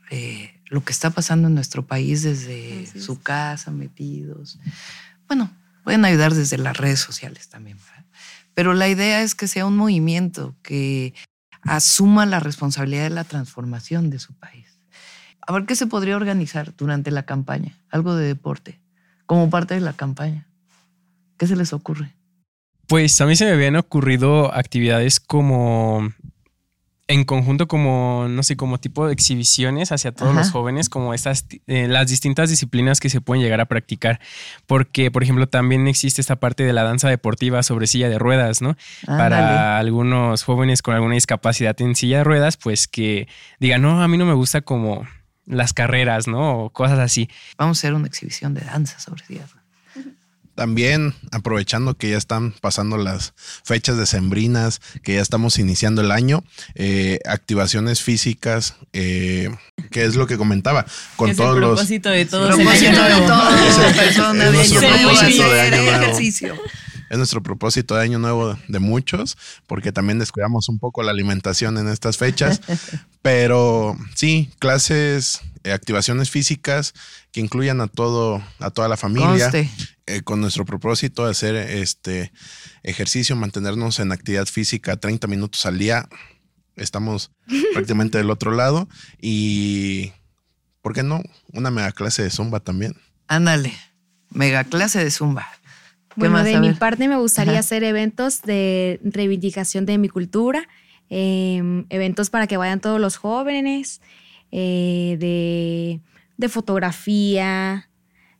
eh, 0.09 0.61
lo 0.65 0.83
que 0.83 0.91
está 0.91 1.09
pasando 1.09 1.47
en 1.49 1.53
nuestro 1.53 1.85
país 1.85 2.23
desde 2.23 2.87
su 2.99 3.21
casa, 3.21 3.69
metidos. 3.69 4.57
Bueno, 5.27 5.51
Pueden 5.85 6.03
ayudar 6.03 6.33
desde 6.33 6.57
las 6.57 6.75
redes 6.75 6.99
sociales 6.99 7.47
también. 7.47 7.77
Pero 8.55 8.73
la 8.73 8.89
idea 8.89 9.21
es 9.21 9.35
que 9.35 9.47
sea 9.47 9.67
un 9.67 9.77
movimiento 9.77 10.55
que 10.63 11.13
asuma 11.61 12.25
la 12.25 12.39
responsabilidad 12.39 13.03
de 13.03 13.11
la 13.11 13.23
transformación 13.23 14.09
de 14.09 14.17
su 14.17 14.33
país. 14.33 14.79
A 15.45 15.53
ver 15.53 15.67
qué 15.67 15.75
se 15.75 15.85
podría 15.85 16.15
organizar 16.15 16.75
durante 16.75 17.11
la 17.11 17.23
campaña, 17.23 17.77
algo 17.91 18.15
de 18.15 18.25
deporte, 18.25 18.81
como 19.27 19.51
parte 19.51 19.75
de 19.75 19.81
la 19.81 19.93
campaña. 19.93 20.47
¿Qué 21.37 21.45
se 21.45 21.55
les 21.55 21.71
ocurre? 21.71 22.15
Pues 22.87 23.21
a 23.21 23.27
mí 23.27 23.35
se 23.35 23.45
me 23.45 23.51
habían 23.51 23.75
ocurrido 23.75 24.51
actividades 24.55 25.19
como 25.19 26.13
en 27.07 27.23
conjunto 27.23 27.67
como, 27.67 28.25
no 28.29 28.41
sé, 28.41 28.57
como 28.57 28.79
tipo 28.79 29.05
de 29.05 29.13
exhibiciones 29.13 29.91
hacia 29.91 30.11
todos 30.11 30.33
los 30.33 30.49
jóvenes, 30.49 30.89
como 30.89 31.13
estas, 31.13 31.45
eh, 31.67 31.87
las 31.87 32.09
distintas 32.09 32.49
disciplinas 32.49 32.99
que 32.99 33.09
se 33.09 33.21
pueden 33.21 33.43
llegar 33.43 33.61
a 33.61 33.65
practicar. 33.65 34.19
Porque, 34.65 35.11
por 35.11 35.21
ejemplo, 35.21 35.47
también 35.47 35.87
existe 35.87 36.19
esta 36.19 36.37
parte 36.37 36.63
de 36.63 36.73
la 36.73 36.83
danza 36.83 37.07
deportiva 37.07 37.61
sobre 37.61 37.85
silla 37.85 38.09
de 38.09 38.17
ruedas, 38.17 38.61
¿no? 38.61 38.75
Para 39.05 39.77
algunos 39.77 40.43
jóvenes 40.43 40.81
con 40.81 40.95
alguna 40.95 41.13
discapacidad 41.13 41.79
en 41.79 41.95
silla 41.95 42.19
de 42.19 42.23
ruedas, 42.23 42.57
pues 42.57 42.87
que 42.87 43.27
digan, 43.59 43.83
no, 43.83 44.01
a 44.01 44.07
mí 44.07 44.17
no 44.17 44.25
me 44.25 44.33
gusta 44.33 44.61
como 44.61 45.07
las 45.45 45.73
carreras, 45.73 46.27
¿no? 46.27 46.65
O 46.65 46.69
cosas 46.71 46.97
así. 46.97 47.29
Vamos 47.57 47.77
a 47.77 47.79
hacer 47.81 47.93
una 47.93 48.07
exhibición 48.07 48.55
de 48.55 48.61
danza 48.61 48.99
sobre 48.99 49.23
silla 49.25 49.41
de 49.41 49.47
ruedas. 49.47 49.64
También 50.55 51.13
aprovechando 51.31 51.95
que 51.95 52.09
ya 52.09 52.17
están 52.17 52.53
pasando 52.61 52.97
las 52.97 53.33
fechas 53.63 53.97
decembrinas, 53.97 54.81
que 55.03 55.15
ya 55.15 55.21
estamos 55.21 55.59
iniciando 55.59 56.01
el 56.01 56.11
año, 56.11 56.43
eh, 56.75 57.19
activaciones 57.25 58.01
físicas, 58.01 58.75
eh, 58.93 59.53
que 59.91 60.05
es 60.05 60.15
lo 60.15 60.27
que 60.27 60.37
comentaba, 60.37 60.85
con 61.17 61.29
es 61.29 61.37
todos 61.37 61.55
el 61.55 61.61
los... 61.61 61.71
propósito 61.71 62.09
de 62.09 62.25
todos. 62.25 62.49
El 62.57 62.63
propósito 62.63 63.03
de 63.03 63.27
todas 63.27 63.93
personas 63.95 64.51
nuevo, 64.51 64.79
propósito 64.79 65.49
de 65.51 65.61
hacer 65.61 65.73
año 65.73 65.83
nuevo. 65.83 66.03
ejercicio. 66.03 66.55
Es 67.09 67.17
nuestro 67.17 67.43
propósito 67.43 67.95
de 67.95 68.03
año 68.03 68.19
nuevo 68.19 68.57
de 68.67 68.79
muchos, 68.79 69.37
porque 69.67 69.91
también 69.91 70.19
descuidamos 70.19 70.69
un 70.69 70.79
poco 70.79 71.03
la 71.03 71.11
alimentación 71.11 71.77
en 71.77 71.87
estas 71.87 72.17
fechas. 72.17 72.61
Pero 73.21 73.97
sí, 74.15 74.51
clases, 74.59 75.41
eh, 75.63 75.71
activaciones 75.71 76.29
físicas 76.29 76.93
que 77.31 77.41
incluyan 77.41 77.81
a 77.81 77.87
todo, 77.87 78.43
a 78.59 78.69
toda 78.71 78.87
la 78.87 78.97
familia. 78.97 79.51
Eh, 80.07 80.21
con 80.21 80.39
nuestro 80.39 80.65
propósito 80.65 81.25
de 81.25 81.31
hacer 81.31 81.55
este 81.55 82.31
ejercicio, 82.83 83.35
mantenernos 83.35 83.99
en 83.99 84.11
actividad 84.11 84.45
física 84.45 84.97
30 84.97 85.25
minutos 85.25 85.65
al 85.65 85.79
día. 85.79 86.07
Estamos 86.75 87.31
prácticamente 87.73 88.19
del 88.19 88.29
otro 88.29 88.51
lado. 88.51 88.87
Y, 89.19 90.13
¿por 90.83 90.93
qué 90.93 91.01
no? 91.01 91.23
Una 91.53 91.71
mega 91.71 91.91
clase 91.91 92.21
de 92.21 92.29
zumba 92.29 92.59
también. 92.59 92.95
Ándale, 93.27 93.73
mega 94.29 94.63
clase 94.63 95.03
de 95.03 95.09
zumba. 95.09 95.47
¿Qué 96.15 96.21
Bueno, 96.21 96.37
más? 96.37 96.45
de 96.45 96.59
mi 96.59 96.71
parte 96.71 97.07
me 97.07 97.17
gustaría 97.17 97.53
Ajá. 97.53 97.59
hacer 97.59 97.83
eventos 97.83 98.41
de 98.41 98.99
reivindicación 99.03 99.85
de 99.85 99.97
mi 99.97 100.07
cultura, 100.09 100.67
eh, 101.09 101.61
eventos 101.89 102.29
para 102.29 102.47
que 102.47 102.57
vayan 102.57 102.79
todos 102.79 102.99
los 103.01 103.17
jóvenes, 103.17 104.01
eh, 104.51 105.17
de, 105.19 105.99
de 106.37 106.49
fotografía, 106.49 107.89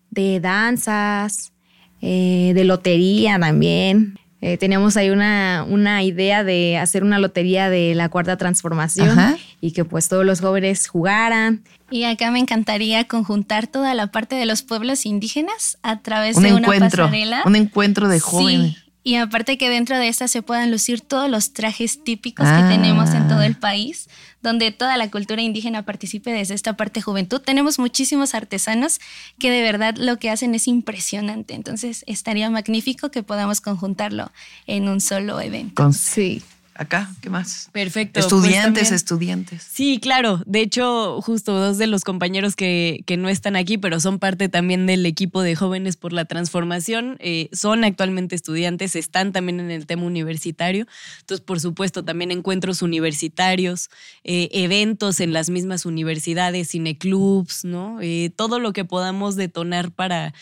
de 0.09 0.39
danzas, 0.39 1.53
eh, 2.01 2.53
de 2.55 2.63
lotería 2.63 3.37
también. 3.39 4.17
Eh, 4.41 4.57
teníamos 4.57 4.95
ahí 4.97 5.09
una, 5.09 5.65
una 5.67 6.03
idea 6.03 6.43
de 6.43 6.77
hacer 6.77 7.03
una 7.03 7.17
lotería 7.19 7.69
de 7.69 7.95
la 7.95 8.09
cuarta 8.09 8.37
transformación 8.37 9.09
Ajá. 9.17 9.37
y 9.61 9.71
que 9.71 9.85
pues 9.85 10.07
todos 10.07 10.25
los 10.25 10.41
jóvenes 10.41 10.87
jugaran. 10.87 11.63
Y 11.89 12.03
acá 12.03 12.29
me 12.31 12.39
encantaría 12.39 13.05
conjuntar 13.05 13.67
toda 13.67 13.93
la 13.93 14.07
parte 14.07 14.35
de 14.35 14.45
los 14.45 14.61
pueblos 14.61 15.05
indígenas 15.05 15.77
a 15.83 15.99
través 16.01 16.37
Un 16.37 16.43
de 16.43 16.49
una 16.53 16.59
encuentro, 16.67 17.05
pasarela. 17.05 17.43
un 17.45 17.55
encuentro 17.55 18.07
de 18.07 18.19
Sí, 18.19 18.25
jóvenes. 18.25 18.84
Y 19.07 19.17
aparte 19.17 19.59
que 19.59 19.69
dentro 19.69 19.99
de 19.99 20.07
esta 20.07 20.27
se 20.27 20.41
puedan 20.41 20.71
lucir 20.71 20.99
todos 20.99 21.29
los 21.29 21.53
trajes 21.53 22.03
típicos 22.03 22.47
Ah. 22.49 22.67
que 22.67 22.75
tenemos 22.75 23.11
en 23.13 23.27
todo 23.27 23.43
el 23.43 23.55
país, 23.55 24.09
donde 24.41 24.71
toda 24.71 24.97
la 24.97 25.11
cultura 25.11 25.43
indígena 25.43 25.83
participe 25.83 26.31
desde 26.31 26.55
esta 26.55 26.75
parte 26.75 27.03
juventud. 27.03 27.39
Tenemos 27.39 27.77
muchísimos 27.77 28.33
artesanos 28.33 28.99
que 29.37 29.51
de 29.51 29.61
verdad 29.61 29.93
lo 29.95 30.17
que 30.17 30.31
hacen 30.31 30.55
es 30.55 30.67
impresionante. 30.67 31.53
Entonces 31.53 32.03
estaría 32.07 32.49
magnífico 32.49 33.11
que 33.11 33.21
podamos 33.21 33.61
conjuntarlo 33.61 34.31
en 34.65 34.89
un 34.89 34.99
solo 34.99 35.39
evento. 35.39 35.93
Sí. 35.93 36.41
Acá, 36.77 37.09
¿qué 37.21 37.29
más? 37.29 37.69
Perfecto. 37.71 38.19
pues 38.19 38.25
Estudiantes, 38.25 38.91
estudiantes. 38.91 39.65
Sí, 39.71 39.97
claro. 40.01 40.41
De 40.45 40.59
hecho, 40.59 41.21
justo 41.21 41.57
dos 41.57 41.77
de 41.77 41.87
los 41.87 42.03
compañeros 42.03 42.57
que, 42.57 43.01
que 43.05 43.15
no 43.15 43.29
están 43.29 43.55
aquí, 43.55 43.77
pero 43.77 44.01
son 44.01 44.19
parte 44.19 44.49
también 44.49 44.85
del 44.85 45.05
equipo 45.05 45.41
de 45.41 45.55
Jóvenes 45.55 45.95
por 45.95 46.11
la 46.11 46.25
Transformación, 46.25 47.15
eh, 47.19 47.47
son 47.53 47.85
actualmente 47.85 48.35
estudiantes, 48.35 48.97
están 48.97 49.31
también 49.31 49.61
en 49.61 49.71
el 49.71 49.85
tema 49.85 50.03
universitario. 50.03 50.85
Entonces, 51.21 51.45
por 51.45 51.61
supuesto, 51.61 52.03
también 52.03 52.31
encuentros 52.31 52.81
universitarios, 52.81 53.89
eh, 54.25 54.49
eventos 54.51 55.21
en 55.21 55.31
las 55.31 55.49
mismas 55.49 55.85
universidades, 55.85 56.71
cineclubs, 56.71 57.63
¿no? 57.63 57.99
Eh, 58.01 58.31
todo 58.35 58.59
lo 58.59 58.73
que 58.73 58.83
podamos 58.83 59.37
detonar 59.37 59.91
para, 59.91 60.33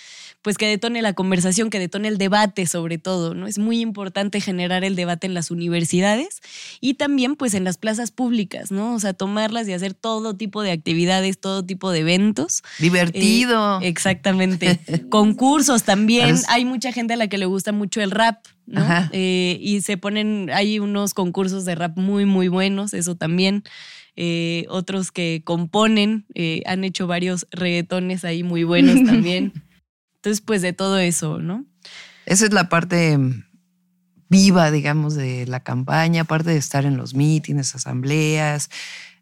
pues, 0.42 0.58
que 0.58 0.66
detone 0.66 1.04
la 1.04 1.14
conversación, 1.14 1.70
que 1.70 1.78
detone 1.78 2.08
el 2.08 2.18
debate 2.18 2.66
sobre 2.66 2.98
todo, 2.98 3.36
¿no? 3.36 3.46
Es 3.46 3.60
muy 3.60 3.82
importante 3.82 4.42
generar 4.42 4.84
el 4.84 4.96
debate 4.96 5.28
en 5.28 5.36
las 5.36 5.52
universidades 5.52 6.23
y 6.82 6.96
también 6.96 7.36
pues 7.36 7.54
en 7.54 7.64
las 7.64 7.78
plazas 7.78 8.12
públicas, 8.12 8.72
¿no? 8.72 8.94
O 8.94 9.00
sea, 9.00 9.14
tomarlas 9.14 9.68
y 9.68 9.74
hacer 9.74 9.94
todo 9.94 10.36
tipo 10.36 10.62
de 10.62 10.72
actividades, 10.72 11.40
todo 11.40 11.64
tipo 11.66 11.92
de 11.92 12.00
eventos. 12.00 12.64
Divertido. 12.80 13.82
Eh, 13.82 13.88
exactamente. 13.88 14.80
Concursos 15.10 15.84
también. 15.84 16.36
Hay 16.50 16.66
mucha 16.66 16.92
gente 16.92 17.14
a 17.14 17.18
la 17.18 17.28
que 17.28 17.38
le 17.38 17.46
gusta 17.46 17.72
mucho 17.72 18.02
el 18.02 18.12
rap, 18.12 18.46
¿no? 18.66 18.86
Eh, 19.12 19.58
y 19.62 19.82
se 19.82 19.98
ponen, 19.98 20.50
hay 20.54 20.80
unos 20.80 21.14
concursos 21.14 21.66
de 21.66 21.76
rap 21.76 21.98
muy, 21.98 22.26
muy 22.26 22.48
buenos, 22.48 22.94
eso 22.94 23.16
también. 23.16 23.64
eh, 24.16 24.66
otros 24.70 25.12
que 25.12 25.42
componen, 25.44 26.26
eh, 26.36 26.62
han 26.66 26.84
hecho 26.84 27.08
varios 27.08 27.48
reggaetones 27.52 28.24
ahí 28.26 28.44
muy 28.44 28.64
buenos 28.64 28.96
también. 29.06 29.54
Entonces, 30.18 30.42
pues 30.42 30.62
de 30.62 30.74
todo 30.74 31.00
eso, 31.00 31.40
¿no? 31.40 31.66
Esa 32.26 32.46
es 32.46 32.54
la 32.54 32.70
parte 32.70 33.18
viva, 34.30 34.72
digamos, 34.72 35.16
de 35.16 35.46
la 35.48 35.62
campaña, 35.62 36.22
aparte 36.22 36.52
de 36.52 36.58
estar 36.58 36.86
en 36.86 36.98
los 36.98 37.14
mítines, 37.14 37.76
asambleas, 37.76 38.70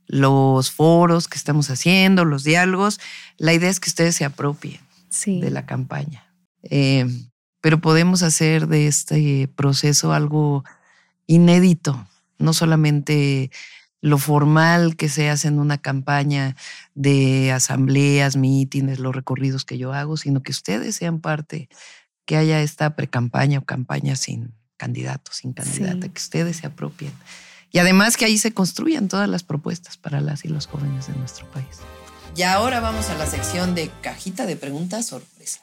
los 0.07 0.71
foros 0.71 1.27
que 1.27 1.37
estamos 1.37 1.69
haciendo, 1.69 2.25
los 2.25 2.43
diálogos. 2.43 2.99
La 3.37 3.53
idea 3.53 3.69
es 3.69 3.79
que 3.79 3.89
ustedes 3.89 4.15
se 4.15 4.25
apropien 4.25 4.81
de 5.25 5.49
la 5.49 5.65
campaña. 5.65 6.25
Eh, 6.63 7.05
pero 7.61 7.79
podemos 7.79 8.23
hacer 8.23 8.67
de 8.67 8.87
este 8.87 9.47
proceso 9.55 10.13
algo 10.13 10.63
inédito, 11.27 12.07
no 12.39 12.53
solamente 12.53 13.51
lo 14.01 14.17
formal 14.17 14.95
que 14.95 15.09
se 15.09 15.29
hace 15.29 15.47
en 15.47 15.59
una 15.59 15.77
campaña 15.77 16.55
de 16.95 17.51
asambleas, 17.51 18.35
mítines, 18.35 18.99
los 18.99 19.15
recorridos 19.15 19.63
que 19.63 19.77
yo 19.77 19.93
hago, 19.93 20.17
sino 20.17 20.41
que 20.41 20.51
ustedes 20.51 20.95
sean 20.95 21.21
parte, 21.21 21.69
que 22.25 22.35
haya 22.35 22.61
esta 22.61 22.95
precampaña 22.95 23.59
o 23.59 23.65
campaña 23.65 24.15
sin 24.15 24.53
candidato, 24.81 25.31
sin 25.31 25.53
candidata, 25.53 26.09
que 26.09 26.19
ustedes 26.19 26.57
se 26.57 26.65
apropien. 26.65 27.13
Y 27.71 27.77
además 27.77 28.17
que 28.17 28.25
ahí 28.25 28.39
se 28.39 28.51
construyan 28.51 29.09
todas 29.09 29.29
las 29.29 29.43
propuestas 29.43 29.95
para 29.95 30.21
las 30.21 30.43
y 30.43 30.47
los 30.47 30.65
jóvenes 30.65 31.05
de 31.05 31.13
nuestro 31.13 31.45
país. 31.51 31.81
Y 32.35 32.41
ahora 32.41 32.79
vamos 32.79 33.11
a 33.11 33.15
la 33.15 33.27
sección 33.27 33.75
de 33.75 33.91
cajita 34.01 34.47
de 34.47 34.55
preguntas 34.55 35.05
sorpresa. 35.05 35.59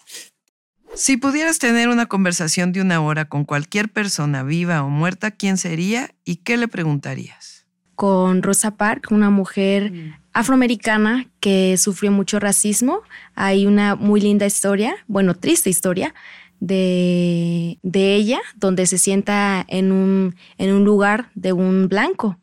Si 0.95 1.17
pudieras 1.17 1.59
tener 1.59 1.89
una 1.89 2.07
conversación 2.07 2.73
de 2.73 2.81
una 2.81 3.01
hora 3.01 3.25
con 3.25 3.45
cualquier 3.45 3.89
persona 3.89 4.45
viva 4.45 4.85
o 4.85 4.89
muerta, 4.89 5.33
¿quién 5.33 5.59
sería 5.59 6.15
y 6.25 6.37
qué 6.37 6.57
le 6.57 6.69
preguntarías? 6.69 7.67
Con 7.97 8.45
Rosa 8.45 8.77
Parks, 8.77 9.11
una 9.11 9.31
mujer 9.31 9.91
mm. 9.91 10.15
afroamericana 10.33 11.27
que 11.41 11.77
sufrió 11.77 12.13
mucho 12.13 12.39
racismo. 12.39 13.03
Hay 13.35 13.67
una 13.67 13.97
muy 13.97 14.21
linda 14.21 14.47
historia, 14.47 14.95
bueno, 15.09 15.35
triste 15.35 15.71
historia, 15.71 16.15
de, 16.61 17.79
ella, 17.93 18.41
donde 18.57 18.87
se 18.87 18.99
sienta 18.99 19.65
en 19.69 19.93
un, 19.93 20.35
en 20.59 20.73
un 20.73 20.85
lugar 20.85 21.31
de 21.35 21.53
un 21.53 21.89
blanco 21.89 22.39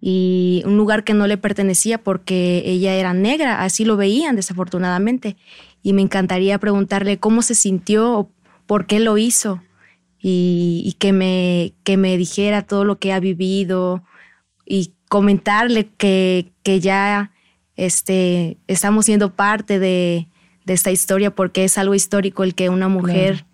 y 0.00 0.62
un 0.66 0.76
lugar 0.76 1.04
que 1.04 1.14
no 1.14 1.26
le 1.26 1.38
pertenecía 1.38 1.98
porque 1.98 2.62
ella 2.66 2.94
era 2.94 3.14
negra, 3.14 3.62
así 3.62 3.84
lo 3.84 3.96
veían 3.96 4.36
desafortunadamente. 4.36 5.36
Y 5.82 5.92
me 5.92 6.02
encantaría 6.02 6.58
preguntarle 6.58 7.18
cómo 7.18 7.42
se 7.42 7.54
sintió, 7.54 8.28
por 8.66 8.86
qué 8.86 9.00
lo 9.00 9.18
hizo 9.18 9.62
y, 10.18 10.96
que, 10.98 11.12
me, 11.12 11.74
que 11.84 11.96
me 11.96 12.16
dijera 12.16 12.62
todo 12.62 12.84
lo 12.84 12.98
que 12.98 13.12
ha 13.12 13.20
vivido 13.20 14.02
y 14.64 14.92
comentarle 15.08 15.88
que, 15.98 16.50
que 16.62 16.80
ya 16.80 17.30
este, 17.76 18.56
estamos 18.66 19.04
siendo 19.04 19.34
parte 19.34 19.78
de, 19.78 20.28
de 20.64 20.72
esta 20.72 20.90
historia 20.90 21.34
porque 21.34 21.64
es 21.64 21.78
algo 21.78 21.94
histórico 21.94 22.42
el 22.44 22.54
que 22.54 22.68
una 22.68 22.88
mujer 22.88 23.46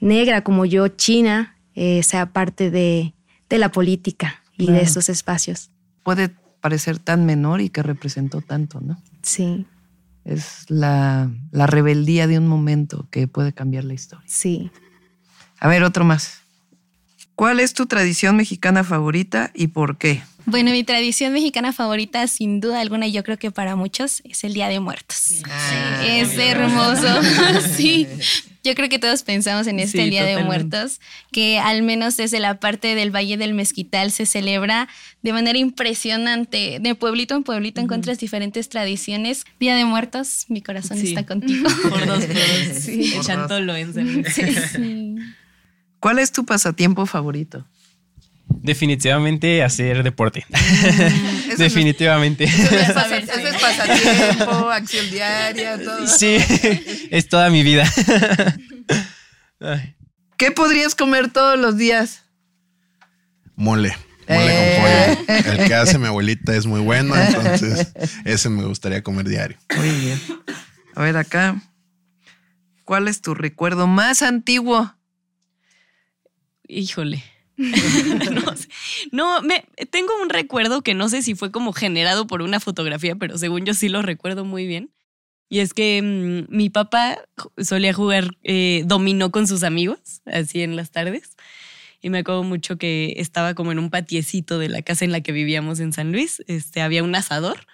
negra 0.00 0.42
como 0.42 0.64
yo, 0.64 0.88
china, 0.88 1.56
eh, 1.74 2.02
sea 2.02 2.32
parte 2.32 2.70
de, 2.70 3.14
la 3.50 3.70
política 3.70 4.42
y 4.56 4.70
de 4.70 4.82
estos 4.82 5.08
espacios. 5.08 5.70
Puede 6.02 6.30
parecer 6.60 6.98
tan 6.98 7.24
menor 7.24 7.60
y 7.60 7.70
que 7.70 7.82
representó 7.82 8.40
tanto, 8.40 8.80
¿no? 8.80 9.00
Sí. 9.22 9.66
Es 10.24 10.66
la, 10.68 11.30
la 11.50 11.66
rebeldía 11.66 12.26
de 12.26 12.38
un 12.38 12.46
momento 12.46 13.06
que 13.10 13.26
puede 13.28 13.52
cambiar 13.52 13.84
la 13.84 13.94
historia. 13.94 14.26
Sí. 14.28 14.70
A 15.58 15.68
ver, 15.68 15.82
otro 15.82 16.04
más. 16.04 16.42
¿Cuál 17.34 17.60
es 17.60 17.72
tu 17.72 17.86
tradición 17.86 18.36
mexicana 18.36 18.82
favorita 18.84 19.52
y 19.54 19.68
por 19.68 19.96
qué? 19.96 20.22
Bueno, 20.50 20.70
mi 20.70 20.82
tradición 20.82 21.34
mexicana 21.34 21.74
favorita, 21.74 22.26
sin 22.26 22.60
duda 22.60 22.80
alguna, 22.80 23.06
y 23.06 23.12
yo 23.12 23.22
creo 23.22 23.36
que 23.36 23.50
para 23.50 23.76
muchos, 23.76 24.22
es 24.24 24.44
el 24.44 24.54
Día 24.54 24.68
de 24.68 24.80
Muertos. 24.80 25.42
Ah, 25.44 26.06
es 26.06 26.38
hermoso. 26.38 27.06
sí. 27.76 28.06
Yo 28.64 28.74
creo 28.74 28.88
que 28.88 28.98
todos 28.98 29.24
pensamos 29.24 29.66
en 29.66 29.78
este 29.78 30.04
Día 30.06 30.24
de 30.24 30.42
Muertos, 30.42 31.00
que 31.32 31.58
al 31.58 31.82
menos 31.82 32.16
desde 32.16 32.40
la 32.40 32.60
parte 32.60 32.94
del 32.94 33.14
Valle 33.14 33.36
del 33.36 33.52
Mezquital 33.52 34.10
se 34.10 34.24
celebra 34.24 34.88
de 35.22 35.34
manera 35.34 35.58
impresionante. 35.58 36.78
De 36.80 36.94
pueblito 36.94 37.36
en 37.36 37.44
pueblito 37.44 37.82
encuentras 37.82 38.18
diferentes 38.18 38.70
tradiciones. 38.70 39.44
Día 39.60 39.76
de 39.76 39.84
Muertos, 39.84 40.46
mi 40.48 40.62
corazón 40.62 40.98
está 40.98 41.26
contigo. 41.26 41.68
Por 41.90 42.06
dos, 42.06 42.24
por 42.24 42.74
Sí. 42.74 43.14
Chantolo 43.22 43.76
en 43.76 44.24
sí. 44.24 45.16
¿Cuál 46.00 46.18
es 46.18 46.32
tu 46.32 46.44
pasatiempo 46.46 47.04
favorito? 47.04 47.66
Definitivamente 48.48 49.62
hacer 49.62 50.02
deporte. 50.02 50.46
Mm, 51.48 51.60
Definitivamente. 51.60 52.44
eso, 52.44 52.70
es 52.70 53.56
pasatiempo, 53.60 54.70
acción 54.70 55.10
diaria, 55.10 55.76
todo. 55.82 56.06
Sí, 56.06 56.36
es 57.10 57.28
toda 57.28 57.50
mi 57.50 57.64
vida. 57.64 57.90
¿Qué 60.36 60.52
podrías 60.52 60.94
comer 60.94 61.30
todos 61.30 61.58
los 61.58 61.76
días? 61.76 62.22
Mole. 63.56 63.96
Mole 64.28 64.38
con 64.38 64.38
eh. 64.38 65.18
pollo. 65.26 65.52
El 65.52 65.66
que 65.66 65.74
hace 65.74 65.98
mi 65.98 66.06
abuelita 66.06 66.54
es 66.54 66.66
muy 66.66 66.80
bueno, 66.80 67.16
entonces 67.16 67.92
ese 68.24 68.48
me 68.50 68.64
gustaría 68.64 69.02
comer 69.02 69.26
diario. 69.26 69.58
Muy 69.76 69.90
bien. 69.90 70.20
A 70.94 71.02
ver 71.02 71.16
acá. 71.16 71.60
¿Cuál 72.84 73.08
es 73.08 73.20
tu 73.20 73.34
recuerdo 73.34 73.88
más 73.88 74.22
antiguo? 74.22 74.94
Híjole. 76.68 77.24
no, 79.12 79.42
me, 79.42 79.64
tengo 79.90 80.12
un 80.22 80.28
recuerdo 80.28 80.82
que 80.82 80.94
no 80.94 81.08
sé 81.08 81.22
si 81.22 81.34
fue 81.34 81.50
como 81.50 81.72
generado 81.72 82.26
por 82.26 82.42
una 82.42 82.60
fotografía, 82.60 83.16
pero 83.16 83.36
según 83.36 83.64
yo 83.64 83.74
sí 83.74 83.88
lo 83.88 84.00
recuerdo 84.00 84.44
muy 84.44 84.66
bien. 84.66 84.90
Y 85.50 85.60
es 85.60 85.74
que 85.74 86.00
mm, 86.02 86.54
mi 86.54 86.70
papá 86.70 87.18
solía 87.58 87.92
jugar 87.92 88.36
eh, 88.44 88.82
dominó 88.86 89.30
con 89.30 89.46
sus 89.46 89.62
amigos, 89.64 90.22
así 90.26 90.62
en 90.62 90.76
las 90.76 90.90
tardes. 90.90 91.36
Y 92.00 92.10
me 92.10 92.18
acuerdo 92.18 92.44
mucho 92.44 92.78
que 92.78 93.14
estaba 93.16 93.54
como 93.54 93.72
en 93.72 93.80
un 93.80 93.90
patiecito 93.90 94.58
de 94.60 94.68
la 94.68 94.82
casa 94.82 95.04
en 95.04 95.10
la 95.10 95.20
que 95.20 95.32
vivíamos 95.32 95.80
en 95.80 95.92
San 95.92 96.12
Luis. 96.12 96.44
Este, 96.46 96.80
había 96.80 97.02
un 97.02 97.14
asador. 97.14 97.66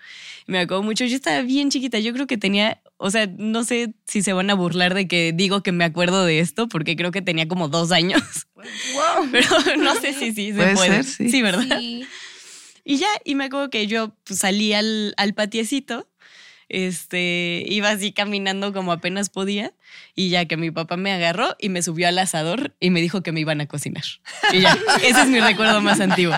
Me 0.47 0.61
acuerdo 0.61 0.83
mucho, 0.83 1.05
yo 1.05 1.15
estaba 1.15 1.43
bien 1.43 1.71
chiquita, 1.71 1.99
yo 1.99 2.13
creo 2.15 2.27
que 2.27 2.39
tenía 2.39 2.81
o 2.97 3.11
sea, 3.11 3.29
no 3.37 3.65
sé 3.65 3.95
si 4.07 4.23
se 4.23 4.33
van 4.33 4.49
a 4.51 4.55
burlar 4.55 4.95
de 4.95 5.09
que 5.09 5.33
digo 5.35 5.63
que 5.63 5.73
me 5.73 5.85
acuerdo 5.85 6.25
de 6.25 6.39
esto, 6.39 6.69
porque 6.69 6.97
creo 6.97 7.11
que 7.11 7.23
tenía 7.23 7.49
como 7.49 7.69
dos 7.69 7.93
años. 7.93 8.23
Wow. 8.95 9.14
Pero 9.35 9.49
no 9.79 9.95
sé 9.97 10.13
si 10.13 10.33
sí 10.33 10.53
se 10.53 10.75
puede. 10.75 11.03
sí. 11.03 11.43
¿verdad? 11.43 11.81
Y 12.87 12.97
ya, 12.99 13.09
y 13.25 13.35
me 13.35 13.45
acuerdo 13.45 13.71
que 13.71 13.87
yo 13.87 14.15
pues, 14.25 14.39
salí 14.39 14.73
al, 14.75 15.15
al 15.17 15.35
patiecito 15.35 16.07
este, 16.69 17.63
iba 17.67 17.91
así 17.91 18.13
caminando 18.13 18.73
como 18.73 18.93
apenas 18.93 19.31
podía 19.31 19.73
y 20.15 20.31
ya 20.31 20.47
que 20.47 20.57
mi 20.57 20.71
papá 20.71 20.97
me 20.97 21.13
agarró 21.13 21.57
y 21.59 21.69
me 21.69 21.83
subió 21.83 22.09
al 22.09 22.19
asador 22.19 22.75
y 22.81 22.91
me 22.91 23.01
dijo 23.01 23.23
que 23.23 23.33
me 23.33 23.41
iban 23.41 23.61
a 23.61 23.67
cocinar. 23.67 24.05
Y 24.53 24.61
ya, 24.61 24.77
ese 25.03 25.23
es 25.23 25.29
mi 25.29 25.41
recuerdo 25.41 25.81
más 25.81 26.01
antiguo. 26.01 26.35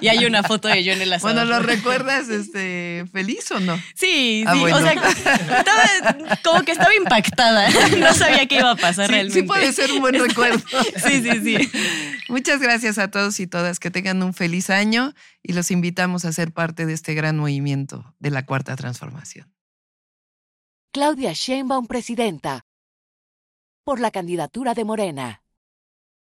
Y 0.00 0.08
hay 0.08 0.24
una 0.24 0.42
foto 0.42 0.68
de 0.68 0.84
yo 0.84 0.92
en 0.92 1.02
el 1.02 1.12
asador. 1.12 1.34
Bueno, 1.34 1.50
¿lo 1.50 1.60
recuerdas 1.60 2.28
este, 2.28 3.04
feliz 3.12 3.50
o 3.50 3.60
no? 3.60 3.80
Sí, 3.94 4.44
ah, 4.46 4.54
sí, 4.54 4.60
o 4.64 4.78
sea, 4.78 4.92
estaba, 4.92 6.36
como 6.42 6.62
que 6.62 6.72
estaba 6.72 6.94
impactada. 6.94 7.68
No 7.96 8.12
sabía 8.14 8.46
qué 8.46 8.56
iba 8.56 8.72
a 8.72 8.76
pasar 8.76 9.10
realmente. 9.10 9.40
Sí 9.40 9.46
puede 9.46 9.72
ser 9.72 9.90
un 9.92 10.00
buen 10.00 10.14
recuerdo. 10.28 10.62
Sí, 10.96 11.22
sí, 11.22 11.40
sí. 11.42 11.70
Muchas 12.28 12.60
gracias 12.60 12.98
a 12.98 13.10
todos 13.10 13.40
y 13.40 13.46
todas. 13.46 13.80
Que 13.80 13.90
tengan 13.90 14.22
un 14.22 14.34
feliz 14.34 14.70
año 14.70 15.14
y 15.42 15.52
los 15.52 15.70
invitamos 15.70 16.24
a 16.24 16.32
ser 16.32 16.52
parte 16.52 16.86
de 16.86 16.92
este 16.92 17.14
gran 17.14 17.36
movimiento 17.36 18.14
de 18.18 18.30
la 18.30 18.44
Cuarta 18.44 18.76
Transformación. 18.76 19.55
Claudia 20.96 21.34
Sheinbaum, 21.34 21.86
presidenta. 21.86 22.64
Por 23.84 24.00
la 24.00 24.10
candidatura 24.10 24.72
de 24.72 24.86
Morena. 24.86 25.45